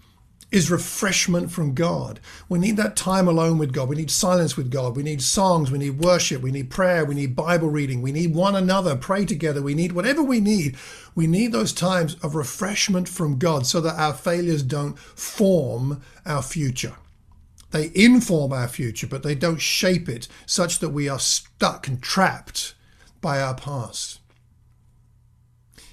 is 0.49 0.71
refreshment 0.71 1.51
from 1.51 1.73
God. 1.73 2.21
We 2.47 2.57
need 2.57 2.77
that 2.77 2.95
time 2.95 3.27
alone 3.27 3.57
with 3.57 3.73
God. 3.73 3.89
We 3.89 3.97
need 3.97 4.09
silence 4.09 4.55
with 4.55 4.71
God. 4.71 4.95
We 4.95 5.03
need 5.03 5.21
songs. 5.21 5.69
We 5.69 5.77
need 5.77 5.99
worship. 5.99 6.41
We 6.41 6.51
need 6.51 6.69
prayer. 6.69 7.03
We 7.03 7.15
need 7.15 7.35
Bible 7.35 7.69
reading. 7.69 8.01
We 8.01 8.13
need 8.13 8.33
one 8.33 8.55
another. 8.55 8.95
Pray 8.95 9.25
together. 9.25 9.61
We 9.61 9.73
need 9.73 9.91
whatever 9.91 10.23
we 10.23 10.39
need. 10.39 10.77
We 11.15 11.27
need 11.27 11.51
those 11.51 11.73
times 11.73 12.15
of 12.23 12.35
refreshment 12.35 13.09
from 13.09 13.37
God 13.37 13.65
so 13.65 13.81
that 13.81 13.99
our 13.99 14.13
failures 14.13 14.63
don't 14.63 14.97
form 14.97 16.01
our 16.25 16.41
future. 16.41 16.95
They 17.71 17.91
inform 17.93 18.53
our 18.53 18.69
future, 18.69 19.07
but 19.07 19.23
they 19.23 19.35
don't 19.35 19.59
shape 19.59 20.07
it 20.07 20.29
such 20.45 20.79
that 20.79 20.89
we 20.89 21.09
are 21.09 21.19
stuck 21.19 21.89
and 21.89 22.01
trapped 22.01 22.73
by 23.19 23.41
our 23.41 23.55
past. 23.55 24.21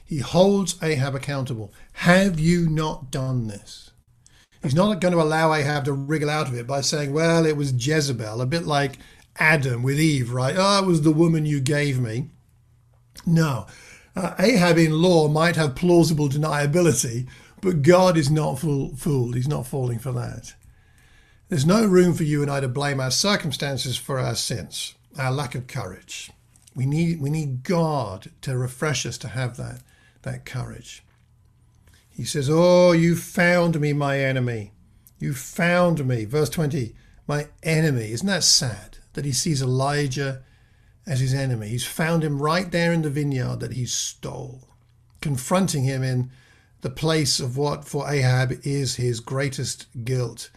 He 0.05 0.19
holds 0.19 0.81
Ahab 0.81 1.17
accountable. 1.17 1.73
Have 1.95 2.39
you 2.39 2.69
not 2.69 3.11
done 3.11 3.49
this? 3.49 3.84
He's 4.65 4.75
not 4.75 4.99
going 5.01 5.13
to 5.13 5.21
allow 5.21 5.53
Ahab 5.53 5.85
to 5.85 5.93
wriggle 5.93 6.31
out 6.31 6.49
of 6.49 6.55
it 6.55 6.67
by 6.67 6.81
saying, 6.81 7.13
well, 7.13 7.45
it 7.45 7.55
was 7.55 7.87
Jezebel, 7.87 8.41
a 8.41 8.47
bit 8.47 8.65
like 8.65 8.99
Adam 9.37 9.83
with 9.83 10.01
Eve, 10.01 10.33
right? 10.33 10.55
Oh, 10.57 10.83
it 10.83 10.87
was 10.87 11.03
the 11.03 11.13
woman 11.13 11.45
you 11.45 11.61
gave 11.61 12.01
me. 12.01 12.31
No. 13.27 13.67
Uh, 14.17 14.35
Ahab 14.39 14.79
in 14.79 15.03
law 15.03 15.29
might 15.29 15.57
have 15.57 15.75
plausible 15.75 16.31
deniability, 16.31 17.29
but 17.61 17.83
God 17.83 18.17
is 18.17 18.31
not 18.31 18.59
fool- 18.59 18.97
fooled. 18.97 19.35
He's 19.35 19.47
not 19.47 19.67
falling 19.67 19.99
for 19.99 20.13
that. 20.13 20.55
There's 21.51 21.67
no 21.67 21.85
room 21.85 22.15
for 22.15 22.25
you 22.25 22.41
and 22.41 22.51
I 22.51 22.61
to 22.61 22.69
blame 22.69 23.01
our 23.01 23.11
circumstances 23.11 23.99
for 23.99 24.19
our 24.19 24.35
sins, 24.35 24.95
our 25.19 25.31
lack 25.31 25.55
of 25.55 25.67
courage. 25.67 26.31
We 26.75 26.87
need, 26.87 27.21
we 27.21 27.29
need 27.29 27.65
God 27.65 28.31
to 28.41 28.57
refresh 28.57 29.05
us 29.05 29.19
to 29.19 29.29
have 29.29 29.59
that, 29.59 29.81
that 30.23 30.47
courage. 30.47 31.05
He 32.15 32.25
says, 32.25 32.49
Oh, 32.51 32.93
you 32.93 33.17
found 33.17 33.81
me, 33.81 33.93
my 33.93 34.21
enemy. 34.21 34.73
You 35.19 35.35
found 35.35 36.07
me. 36.07 36.25
Verse 36.25 36.49
20, 36.49 36.95
my 37.27 37.49
enemy. 37.63 38.13
Isn't 38.13 38.27
that 38.29 38.45
sad 38.45 38.99
that 39.15 39.25
he 39.25 39.33
sees 39.33 39.61
Elijah 39.61 40.43
as 41.07 41.21
his 41.21 41.35
enemy? 41.35 41.69
He's 41.69 41.87
found 41.87 42.23
him 42.23 42.41
right 42.41 42.71
there 42.71 42.93
in 42.93 43.03
the 43.03 43.11
vineyard 43.11 43.59
that 43.61 43.73
he 43.73 43.85
stole, 43.85 44.69
confronting 45.21 45.85
him 45.85 46.05
in 46.05 46.31
the 46.83 46.91
place 46.91 47.41
of 47.41 47.57
what 47.57 47.85
for 47.85 48.09
Ahab 48.09 48.61
is 48.63 48.97
his 48.97 49.19
greatest 49.19 49.87
guilt. 50.05 50.51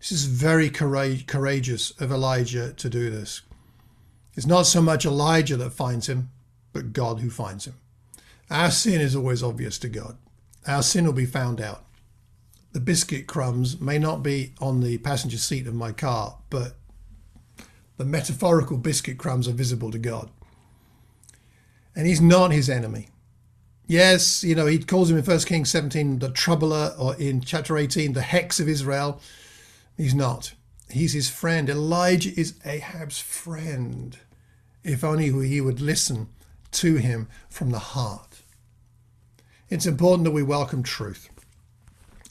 This 0.00 0.10
is 0.10 0.24
very 0.24 0.68
courageous 0.68 1.92
of 2.00 2.10
Elijah 2.10 2.72
to 2.72 2.90
do 2.90 3.10
this. 3.10 3.42
It's 4.36 4.46
not 4.46 4.66
so 4.66 4.82
much 4.82 5.06
Elijah 5.06 5.56
that 5.58 5.70
finds 5.70 6.08
him, 6.08 6.30
but 6.72 6.92
God 6.92 7.20
who 7.20 7.30
finds 7.30 7.66
him. 7.66 7.74
Our 8.50 8.72
sin 8.72 9.00
is 9.00 9.14
always 9.14 9.42
obvious 9.42 9.78
to 9.78 9.88
God 9.88 10.18
our 10.66 10.82
sin 10.82 11.04
will 11.04 11.12
be 11.12 11.26
found 11.26 11.60
out. 11.60 11.84
The 12.72 12.80
biscuit 12.80 13.26
crumbs 13.26 13.80
may 13.80 13.98
not 13.98 14.22
be 14.22 14.52
on 14.60 14.80
the 14.80 14.98
passenger 14.98 15.38
seat 15.38 15.66
of 15.66 15.74
my 15.74 15.92
car, 15.92 16.38
but 16.50 16.74
the 17.96 18.04
metaphorical 18.04 18.76
biscuit 18.76 19.18
crumbs 19.18 19.46
are 19.46 19.52
visible 19.52 19.90
to 19.92 19.98
God. 19.98 20.30
And 21.94 22.06
he's 22.06 22.20
not 22.20 22.50
his 22.50 22.68
enemy. 22.68 23.08
Yes, 23.86 24.42
you 24.42 24.54
know, 24.54 24.66
he 24.66 24.78
calls 24.78 25.10
him 25.10 25.18
in 25.18 25.24
1 25.24 25.38
Kings 25.40 25.70
17 25.70 26.18
the 26.18 26.30
troubler, 26.30 26.94
or 26.98 27.14
in 27.16 27.40
chapter 27.40 27.76
18, 27.76 28.14
the 28.14 28.22
hex 28.22 28.58
of 28.58 28.68
Israel. 28.68 29.20
He's 29.96 30.14
not. 30.14 30.54
He's 30.90 31.12
his 31.12 31.30
friend. 31.30 31.68
Elijah 31.68 32.38
is 32.38 32.58
Ahab's 32.64 33.18
friend. 33.20 34.18
If 34.82 35.04
only 35.04 35.30
he 35.48 35.60
would 35.60 35.80
listen 35.80 36.28
to 36.72 36.96
him 36.96 37.28
from 37.48 37.70
the 37.70 37.78
heart. 37.78 38.33
It's 39.74 39.86
important 39.86 40.22
that 40.22 40.30
we 40.30 40.44
welcome 40.44 40.84
truth, 40.84 41.28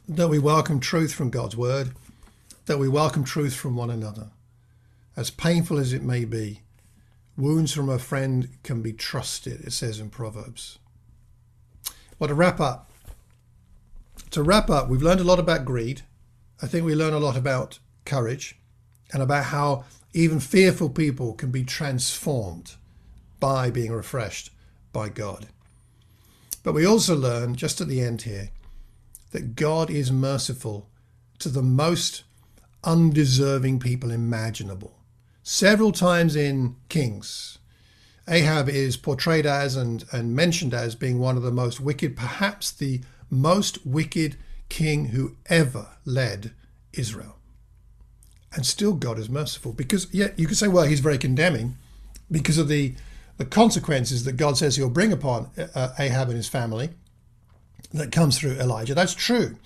that 0.07 0.29
we 0.29 0.39
welcome 0.39 0.79
truth 0.79 1.13
from 1.13 1.29
God's 1.29 1.57
word, 1.57 1.91
that 2.67 2.79
we 2.79 2.87
welcome 2.87 3.25
truth 3.25 3.53
from 3.53 3.75
one 3.75 3.89
another. 3.89 4.29
As 5.17 5.29
painful 5.29 5.77
as 5.77 5.91
it 5.91 6.03
may 6.03 6.23
be, 6.23 6.61
wounds 7.35 7.73
from 7.73 7.89
a 7.89 7.99
friend 7.99 8.47
can 8.63 8.81
be 8.81 8.93
trusted, 8.93 9.59
it 9.59 9.73
says 9.73 9.99
in 9.99 10.09
Proverbs. 10.09 10.79
Well, 12.17 12.29
to 12.29 12.33
wrap 12.33 12.61
up, 12.61 12.89
to 14.31 14.41
wrap 14.41 14.69
up, 14.69 14.87
we've 14.87 15.03
learned 15.03 15.19
a 15.19 15.25
lot 15.25 15.37
about 15.37 15.65
greed. 15.65 16.03
I 16.61 16.67
think 16.67 16.85
we 16.85 16.95
learn 16.95 17.11
a 17.11 17.19
lot 17.19 17.35
about 17.35 17.77
courage 18.05 18.55
and 19.11 19.21
about 19.21 19.47
how 19.47 19.83
even 20.13 20.39
fearful 20.39 20.89
people 20.89 21.33
can 21.33 21.51
be 21.51 21.65
transformed 21.65 22.75
by 23.41 23.69
being 23.69 23.91
refreshed 23.91 24.49
by 24.93 25.09
God. 25.09 25.47
But 26.63 26.73
we 26.73 26.85
also 26.85 27.15
learn, 27.15 27.55
just 27.55 27.81
at 27.81 27.87
the 27.87 28.01
end 28.01 28.23
here, 28.23 28.49
that 29.31 29.55
God 29.55 29.89
is 29.89 30.11
merciful 30.11 30.89
to 31.39 31.49
the 31.49 31.61
most 31.61 32.23
undeserving 32.83 33.79
people 33.79 34.11
imaginable. 34.11 34.97
Several 35.43 35.91
times 35.91 36.35
in 36.35 36.77
Kings, 36.87 37.57
Ahab 38.29 38.69
is 38.69 38.95
portrayed 38.95 39.45
as 39.45 39.75
and, 39.75 40.05
and 40.13 40.33
mentioned 40.35 40.73
as 40.73 40.95
being 40.95 41.19
one 41.19 41.35
of 41.35 41.43
the 41.43 41.51
most 41.51 41.81
wicked, 41.81 42.15
perhaps 42.15 42.71
the 42.71 43.01
most 43.29 43.85
wicked 43.85 44.37
king 44.69 45.07
who 45.07 45.35
ever 45.47 45.87
led 46.05 46.53
Israel. 46.93 47.37
And 48.53 48.65
still, 48.65 48.93
God 48.93 49.19
is 49.19 49.29
merciful 49.29 49.73
because, 49.73 50.07
yeah, 50.13 50.29
you 50.37 50.47
could 50.47 50.57
say, 50.57 50.67
well, 50.67 50.85
he's 50.85 50.99
very 50.99 51.17
condemning 51.17 51.75
because 52.31 52.57
of 52.57 52.67
the, 52.67 52.93
the 53.37 53.45
consequences 53.45 54.23
that 54.25 54.33
God 54.33 54.57
says 54.57 54.75
he'll 54.75 54.89
bring 54.89 55.11
upon 55.11 55.49
uh, 55.75 55.93
Ahab 55.97 56.29
and 56.29 56.37
his 56.37 56.47
family 56.47 56.89
that 57.93 58.11
comes 58.11 58.37
through 58.37 58.53
Elijah. 58.53 58.95
That's 58.95 59.13
true. 59.13 59.57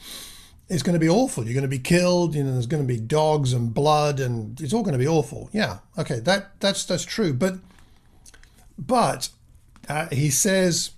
It's 0.69 0.83
going 0.83 0.93
to 0.93 0.99
be 0.99 1.09
awful. 1.09 1.45
You're 1.45 1.53
going 1.53 1.61
to 1.61 1.69
be 1.69 1.79
killed. 1.79 2.35
You 2.35 2.43
know, 2.43 2.51
there's 2.51 2.67
going 2.67 2.83
to 2.83 2.87
be 2.87 2.99
dogs 2.99 3.53
and 3.53 3.73
blood, 3.73 4.19
and 4.19 4.59
it's 4.59 4.73
all 4.73 4.83
going 4.83 4.93
to 4.93 4.99
be 4.99 5.07
awful. 5.07 5.49
Yeah, 5.53 5.79
okay, 5.97 6.19
that 6.21 6.59
that's 6.59 6.83
that's 6.83 7.05
true. 7.05 7.33
But 7.33 7.55
but 8.77 9.29
uh, 9.87 10.07
he 10.11 10.29
says, 10.29 10.91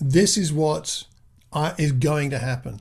this 0.00 0.38
is 0.38 0.52
what 0.52 1.04
I, 1.52 1.74
is 1.78 1.92
going 1.92 2.30
to 2.30 2.38
happen. 2.38 2.80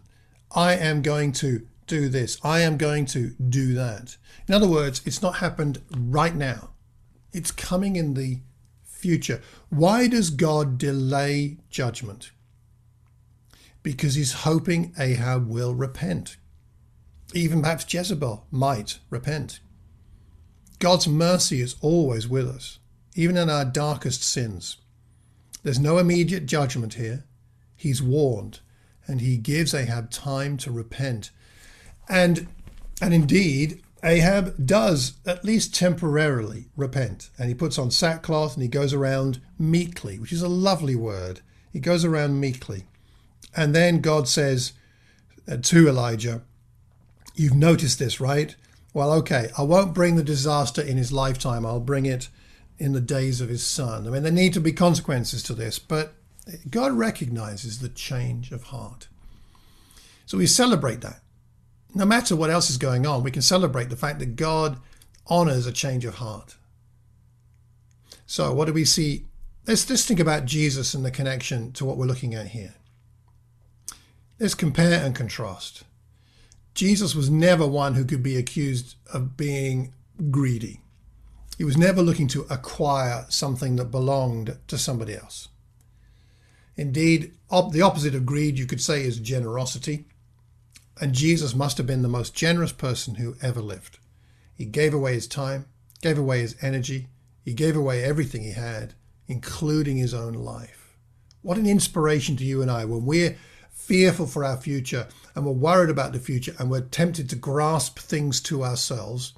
I 0.56 0.75
am 0.75 1.01
going 1.01 1.34
to 1.34 1.67
do 1.88 2.08
this. 2.08 2.39
I 2.43 2.62
am 2.62 2.78
going 2.78 3.06
to 3.08 3.32
do 3.32 3.73
that. 3.73 4.15
In 4.47 4.54
other 4.54 4.67
words, 4.67 5.01
it's 5.06 5.21
not 5.21 5.38
happened 5.38 5.82
right 5.95 6.36
now. 6.36 6.69
It's 7.34 7.51
coming 7.51 7.97
in 7.97 8.13
the 8.13 8.39
future. 9.06 9.41
Why 9.70 10.08
does 10.08 10.30
God 10.30 10.78
delay 10.78 11.58
judgment? 11.70 12.32
Because 13.84 14.15
he's 14.15 14.34
hoping 14.34 14.94
Ahab 14.98 15.48
will 15.48 15.76
repent. 15.76 16.38
Even 17.34 17.62
perhaps 17.62 17.91
Jezebel 17.94 18.48
might 18.50 19.00
repent. 19.10 19.60
God's 20.80 21.08
mercy 21.08 21.62
is 21.62 21.76
always 21.82 22.28
with 22.28 22.48
us 22.48 22.80
even 23.15 23.38
in 23.38 23.50
our 23.50 23.65
darkest 23.65 24.24
sins. 24.24 24.78
There's 25.63 25.80
no 25.80 25.98
immediate 25.98 26.46
judgment 26.46 26.96
here. 26.96 27.24
He's 27.76 28.04
warned, 28.04 28.60
and 29.08 29.22
he 29.22 29.38
gives 29.38 29.74
Ahab 29.74 30.12
time 30.12 30.58
to 30.58 30.72
repent. 30.72 31.32
And 32.08 32.48
and 33.02 33.13
indeed, 33.13 33.82
Ahab 34.03 34.65
does 34.65 35.13
at 35.25 35.43
least 35.43 35.73
temporarily 35.73 36.67
repent, 36.75 37.29
and 37.38 37.49
he 37.49 37.55
puts 37.55 37.79
on 37.79 37.89
sackcloth 37.91 38.53
and 38.53 38.62
he 38.62 38.69
goes 38.69 38.93
around 38.93 39.41
meekly, 39.58 40.19
which 40.19 40.31
is 40.31 40.41
a 40.41 40.47
lovely 40.47 40.95
word. 40.95 41.41
He 41.71 41.79
goes 41.79 42.05
around 42.05 42.39
meekly. 42.39 42.84
And 43.55 43.73
then 43.73 44.01
God 44.01 44.27
says 44.27 44.73
uh, 45.47 45.58
to 45.58 45.88
Elijah, 45.88 46.41
You've 47.36 47.55
noticed 47.55 47.99
this, 47.99 48.21
right? 48.21 48.55
Well, 48.93 49.12
okay, 49.12 49.49
I 49.58 49.63
won't 49.63 49.93
bring 49.93 50.15
the 50.15 50.23
disaster 50.23 50.81
in 50.81 50.95
his 50.95 51.12
lifetime. 51.12 51.65
I'll 51.65 51.81
bring 51.81 52.05
it 52.05 52.29
in 52.77 52.93
the 52.93 53.01
days 53.01 53.41
of 53.41 53.49
his 53.49 53.65
son. 53.65 54.08
I 54.08 54.10
mean, 54.10 54.23
there 54.23 54.31
need 54.31 54.53
to 54.53 54.62
be 54.62 54.71
consequences 54.71 55.43
to 55.43 55.53
this, 55.53 55.79
but 55.79 56.13
God 56.69 56.93
recognizes 56.93 57.79
the 57.79 57.89
change 57.89 58.51
of 58.51 58.63
heart. 58.63 59.08
So 60.25 60.38
we 60.38 60.47
celebrate 60.47 61.01
that. 61.01 61.21
No 61.95 62.05
matter 62.05 62.36
what 62.36 62.49
else 62.49 62.69
is 62.69 62.77
going 62.77 63.08
on, 63.08 63.23
we 63.23 63.31
can 63.31 63.41
celebrate 63.41 63.89
the 63.89 63.95
fact 63.95 64.19
that 64.19 64.36
God 64.36 64.79
honors 65.27 65.65
a 65.65 65.71
change 65.71 66.03
of 66.03 66.15
heart. 66.15 66.58
So, 68.25 68.53
what 68.53 68.65
do 68.65 68.73
we 68.73 68.84
see? 68.84 69.25
Let's 69.65 69.86
just 69.86 70.05
think 70.05 70.19
about 70.19 70.45
Jesus 70.45 70.93
and 70.93 71.05
the 71.05 71.10
connection 71.10 71.71
to 71.71 71.86
what 71.86 71.95
we're 71.95 72.05
looking 72.05 72.36
at 72.36 72.47
here. 72.47 72.75
Let's 74.38 74.55
compare 74.55 75.03
and 75.03 75.15
contrast. 75.15 75.84
Jesus 76.73 77.15
was 77.15 77.29
never 77.29 77.65
one 77.65 77.93
who 77.93 78.03
could 78.03 78.21
be 78.21 78.36
accused 78.36 78.95
of 79.13 79.38
being 79.38 79.93
greedy. 80.29 80.81
He 81.58 81.63
was 81.63 81.77
never 81.77 82.01
looking 82.01 82.27
to 82.29 82.45
acquire 82.49 83.25
something 83.29 83.77
that 83.77 83.86
belonged 83.86 84.58
to 84.67 84.77
somebody 84.77 85.15
else. 85.15 85.47
Indeed, 86.75 87.31
op- 87.49 87.71
the 87.71 87.81
opposite 87.81 88.13
of 88.13 88.25
greed, 88.25 88.60
you 88.60 88.65
could 88.65 88.81
say, 88.81 89.03
is 89.03 89.17
generosity. 89.19 90.05
And 90.99 91.13
Jesus 91.13 91.53
must 91.53 91.77
have 91.77 91.88
been 91.88 92.01
the 92.01 92.08
most 92.08 92.34
generous 92.34 92.71
person 92.71 93.15
who 93.15 93.36
ever 93.41 93.62
lived. 93.62 93.99
He 94.53 94.65
gave 94.65 94.93
away 94.93 95.13
his 95.13 95.27
time, 95.27 95.65
gave 96.01 96.17
away 96.17 96.39
his 96.39 96.55
energy, 96.62 97.08
he 97.43 97.53
gave 97.53 97.75
away 97.75 98.03
everything 98.03 98.43
he 98.43 98.53
had, 98.53 98.93
including 99.27 99.97
his 99.97 100.13
own 100.13 100.34
life. 100.34 100.95
What 101.41 101.58
an 101.58 101.67
inspiration 101.67 102.36
to 102.38 102.45
you 102.45 102.62
and 102.62 102.71
I 102.71 102.86
when 102.86 103.05
we're 103.05 103.38
fearful 103.69 104.25
for 104.25 104.43
our 104.43 104.58
future 104.58 105.08
and 105.36 105.45
we're 105.45 105.51
worried 105.51 105.89
about 105.89 106.13
the 106.13 106.19
future 106.19 106.55
and 106.58 106.71
we're 106.71 106.81
tempted 106.81 107.29
to 107.29 107.36
grasp 107.36 107.99
things 107.99 108.41
to 108.41 108.63
ourselves 108.63 109.34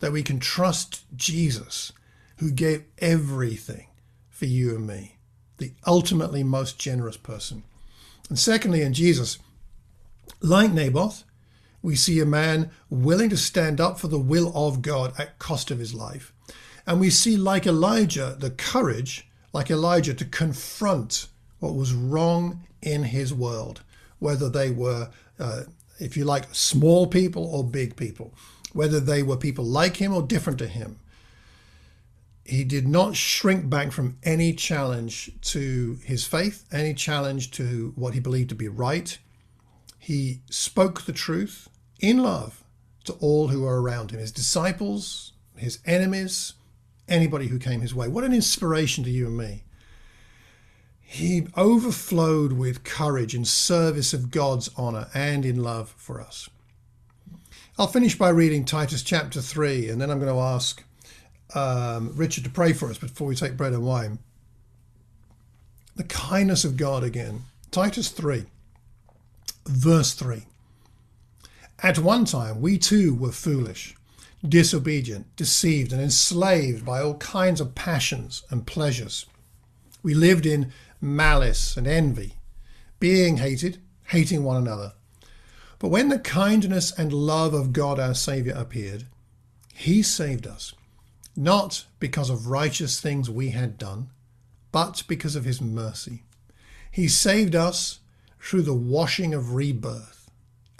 that 0.00 0.12
we 0.12 0.22
can 0.22 0.40
trust 0.40 1.04
Jesus, 1.14 1.92
who 2.38 2.50
gave 2.50 2.84
everything 2.98 3.86
for 4.28 4.46
you 4.46 4.74
and 4.74 4.86
me, 4.86 5.18
the 5.58 5.72
ultimately 5.86 6.42
most 6.42 6.78
generous 6.78 7.18
person. 7.18 7.62
And 8.28 8.38
secondly, 8.38 8.82
in 8.82 8.94
Jesus, 8.94 9.38
like 10.40 10.72
Naboth, 10.72 11.24
we 11.82 11.96
see 11.96 12.20
a 12.20 12.26
man 12.26 12.70
willing 12.88 13.30
to 13.30 13.36
stand 13.36 13.80
up 13.80 13.98
for 13.98 14.08
the 14.08 14.18
will 14.18 14.52
of 14.54 14.82
God 14.82 15.14
at 15.18 15.38
cost 15.38 15.70
of 15.70 15.78
his 15.78 15.94
life. 15.94 16.32
And 16.86 17.00
we 17.00 17.10
see, 17.10 17.36
like 17.36 17.66
Elijah, 17.66 18.36
the 18.38 18.50
courage, 18.50 19.28
like 19.52 19.70
Elijah, 19.70 20.14
to 20.14 20.24
confront 20.24 21.28
what 21.58 21.74
was 21.74 21.92
wrong 21.92 22.66
in 22.82 23.04
his 23.04 23.32
world, 23.32 23.82
whether 24.18 24.48
they 24.48 24.70
were, 24.70 25.10
uh, 25.38 25.62
if 25.98 26.16
you 26.16 26.24
like, 26.24 26.46
small 26.52 27.06
people 27.06 27.44
or 27.44 27.64
big 27.64 27.96
people 27.96 28.34
whether 28.72 29.00
they 29.00 29.22
were 29.22 29.36
people 29.36 29.64
like 29.64 29.96
him 29.96 30.14
or 30.14 30.22
different 30.22 30.58
to 30.58 30.66
him. 30.66 30.98
He 32.44 32.64
did 32.64 32.88
not 32.88 33.16
shrink 33.16 33.68
back 33.68 33.92
from 33.92 34.18
any 34.22 34.52
challenge 34.52 35.30
to 35.42 35.98
his 36.04 36.24
faith, 36.24 36.64
any 36.72 36.94
challenge 36.94 37.50
to 37.52 37.92
what 37.96 38.14
he 38.14 38.20
believed 38.20 38.48
to 38.48 38.54
be 38.54 38.68
right. 38.68 39.18
He 40.02 40.40
spoke 40.50 41.02
the 41.02 41.12
truth 41.12 41.68
in 42.00 42.22
love 42.22 42.64
to 43.04 43.12
all 43.20 43.48
who 43.48 43.60
were 43.60 43.80
around 43.80 44.10
him 44.10 44.18
his 44.18 44.32
disciples, 44.32 45.34
his 45.56 45.78
enemies, 45.84 46.54
anybody 47.06 47.48
who 47.48 47.58
came 47.58 47.82
his 47.82 47.94
way. 47.94 48.08
What 48.08 48.24
an 48.24 48.32
inspiration 48.32 49.04
to 49.04 49.10
you 49.10 49.26
and 49.26 49.36
me. 49.36 49.62
He 51.02 51.48
overflowed 51.54 52.52
with 52.54 52.82
courage 52.82 53.34
in 53.34 53.44
service 53.44 54.14
of 54.14 54.30
God's 54.30 54.70
honor 54.74 55.08
and 55.12 55.44
in 55.44 55.62
love 55.62 55.94
for 55.98 56.18
us. 56.18 56.48
I'll 57.78 57.86
finish 57.86 58.16
by 58.16 58.30
reading 58.30 58.64
Titus 58.64 59.02
chapter 59.02 59.42
3, 59.42 59.90
and 59.90 60.00
then 60.00 60.10
I'm 60.10 60.18
going 60.18 60.32
to 60.32 60.40
ask 60.40 60.82
um, 61.54 62.12
Richard 62.14 62.44
to 62.44 62.50
pray 62.50 62.72
for 62.72 62.88
us 62.88 62.96
before 62.96 63.26
we 63.26 63.34
take 63.34 63.58
bread 63.58 63.74
and 63.74 63.84
wine. 63.84 64.18
The 65.96 66.04
kindness 66.04 66.64
of 66.64 66.78
God 66.78 67.04
again. 67.04 67.42
Titus 67.70 68.08
3, 68.08 68.46
verse 69.66 70.12
3. 70.14 70.46
At 71.82 71.98
one 71.98 72.24
time, 72.24 72.60
we 72.60 72.76
too 72.78 73.14
were 73.14 73.32
foolish, 73.32 73.94
disobedient, 74.46 75.34
deceived, 75.36 75.92
and 75.92 76.00
enslaved 76.00 76.84
by 76.84 77.00
all 77.00 77.14
kinds 77.14 77.60
of 77.60 77.74
passions 77.74 78.42
and 78.50 78.66
pleasures. 78.66 79.26
We 80.02 80.14
lived 80.14 80.46
in 80.46 80.72
malice 81.00 81.76
and 81.76 81.86
envy, 81.86 82.34
being 82.98 83.38
hated, 83.38 83.78
hating 84.08 84.44
one 84.44 84.56
another. 84.56 84.92
But 85.78 85.88
when 85.88 86.10
the 86.10 86.18
kindness 86.18 86.92
and 86.98 87.12
love 87.12 87.54
of 87.54 87.72
God 87.72 87.98
our 87.98 88.14
Saviour 88.14 88.56
appeared, 88.56 89.06
he 89.72 90.02
saved 90.02 90.46
us, 90.46 90.74
not 91.34 91.86
because 91.98 92.28
of 92.28 92.48
righteous 92.48 93.00
things 93.00 93.30
we 93.30 93.50
had 93.50 93.78
done, 93.78 94.10
but 94.72 95.02
because 95.08 95.36
of 95.36 95.46
his 95.46 95.60
mercy. 95.60 96.24
He 96.90 97.08
saved 97.08 97.54
us 97.54 98.00
through 98.40 98.62
the 98.62 98.74
washing 98.74 99.34
of 99.34 99.54
rebirth 99.54 100.30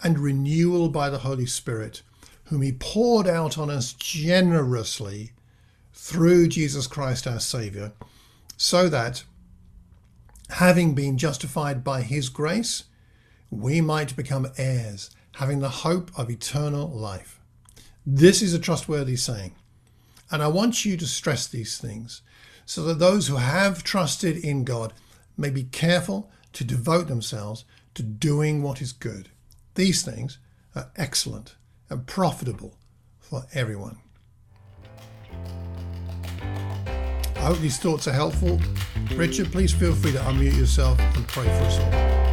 and 0.02 0.18
renewal 0.18 0.88
by 0.88 1.10
the 1.10 1.18
Holy 1.18 1.46
Spirit, 1.46 2.02
whom 2.44 2.62
He 2.62 2.72
poured 2.72 3.26
out 3.26 3.58
on 3.58 3.70
us 3.70 3.92
generously 3.92 5.32
through 5.92 6.48
Jesus 6.48 6.86
Christ 6.86 7.26
our 7.26 7.38
Saviour, 7.38 7.92
so 8.56 8.88
that, 8.88 9.24
having 10.48 10.94
been 10.94 11.18
justified 11.18 11.84
by 11.84 12.02
His 12.02 12.28
grace, 12.28 12.84
we 13.50 13.80
might 13.80 14.16
become 14.16 14.48
heirs, 14.56 15.10
having 15.36 15.60
the 15.60 15.68
hope 15.68 16.10
of 16.18 16.30
eternal 16.30 16.88
life. 16.88 17.40
This 18.06 18.42
is 18.42 18.54
a 18.54 18.58
trustworthy 18.58 19.16
saying. 19.16 19.54
And 20.30 20.42
I 20.42 20.48
want 20.48 20.84
you 20.84 20.96
to 20.96 21.06
stress 21.06 21.46
these 21.46 21.78
things 21.78 22.22
so 22.64 22.82
that 22.84 22.98
those 22.98 23.26
who 23.26 23.36
have 23.36 23.82
trusted 23.82 24.36
in 24.36 24.64
God 24.64 24.92
may 25.36 25.50
be 25.50 25.64
careful 25.64 26.30
to 26.52 26.64
devote 26.64 27.08
themselves 27.08 27.64
to 27.94 28.02
doing 28.02 28.62
what 28.62 28.80
is 28.80 28.92
good. 28.92 29.30
These 29.74 30.02
things 30.02 30.38
are 30.74 30.90
excellent 30.96 31.56
and 31.88 32.06
profitable 32.06 32.76
for 33.18 33.46
everyone. 33.52 33.98
I 37.36 37.44
hope 37.44 37.58
these 37.58 37.78
thoughts 37.78 38.06
are 38.06 38.12
helpful. 38.12 38.60
Richard, 39.14 39.50
please 39.50 39.72
feel 39.72 39.94
free 39.94 40.12
to 40.12 40.18
unmute 40.18 40.58
yourself 40.58 41.00
and 41.00 41.26
pray 41.28 41.44
for 41.44 41.64
us 41.64 41.78
all. 41.78 42.29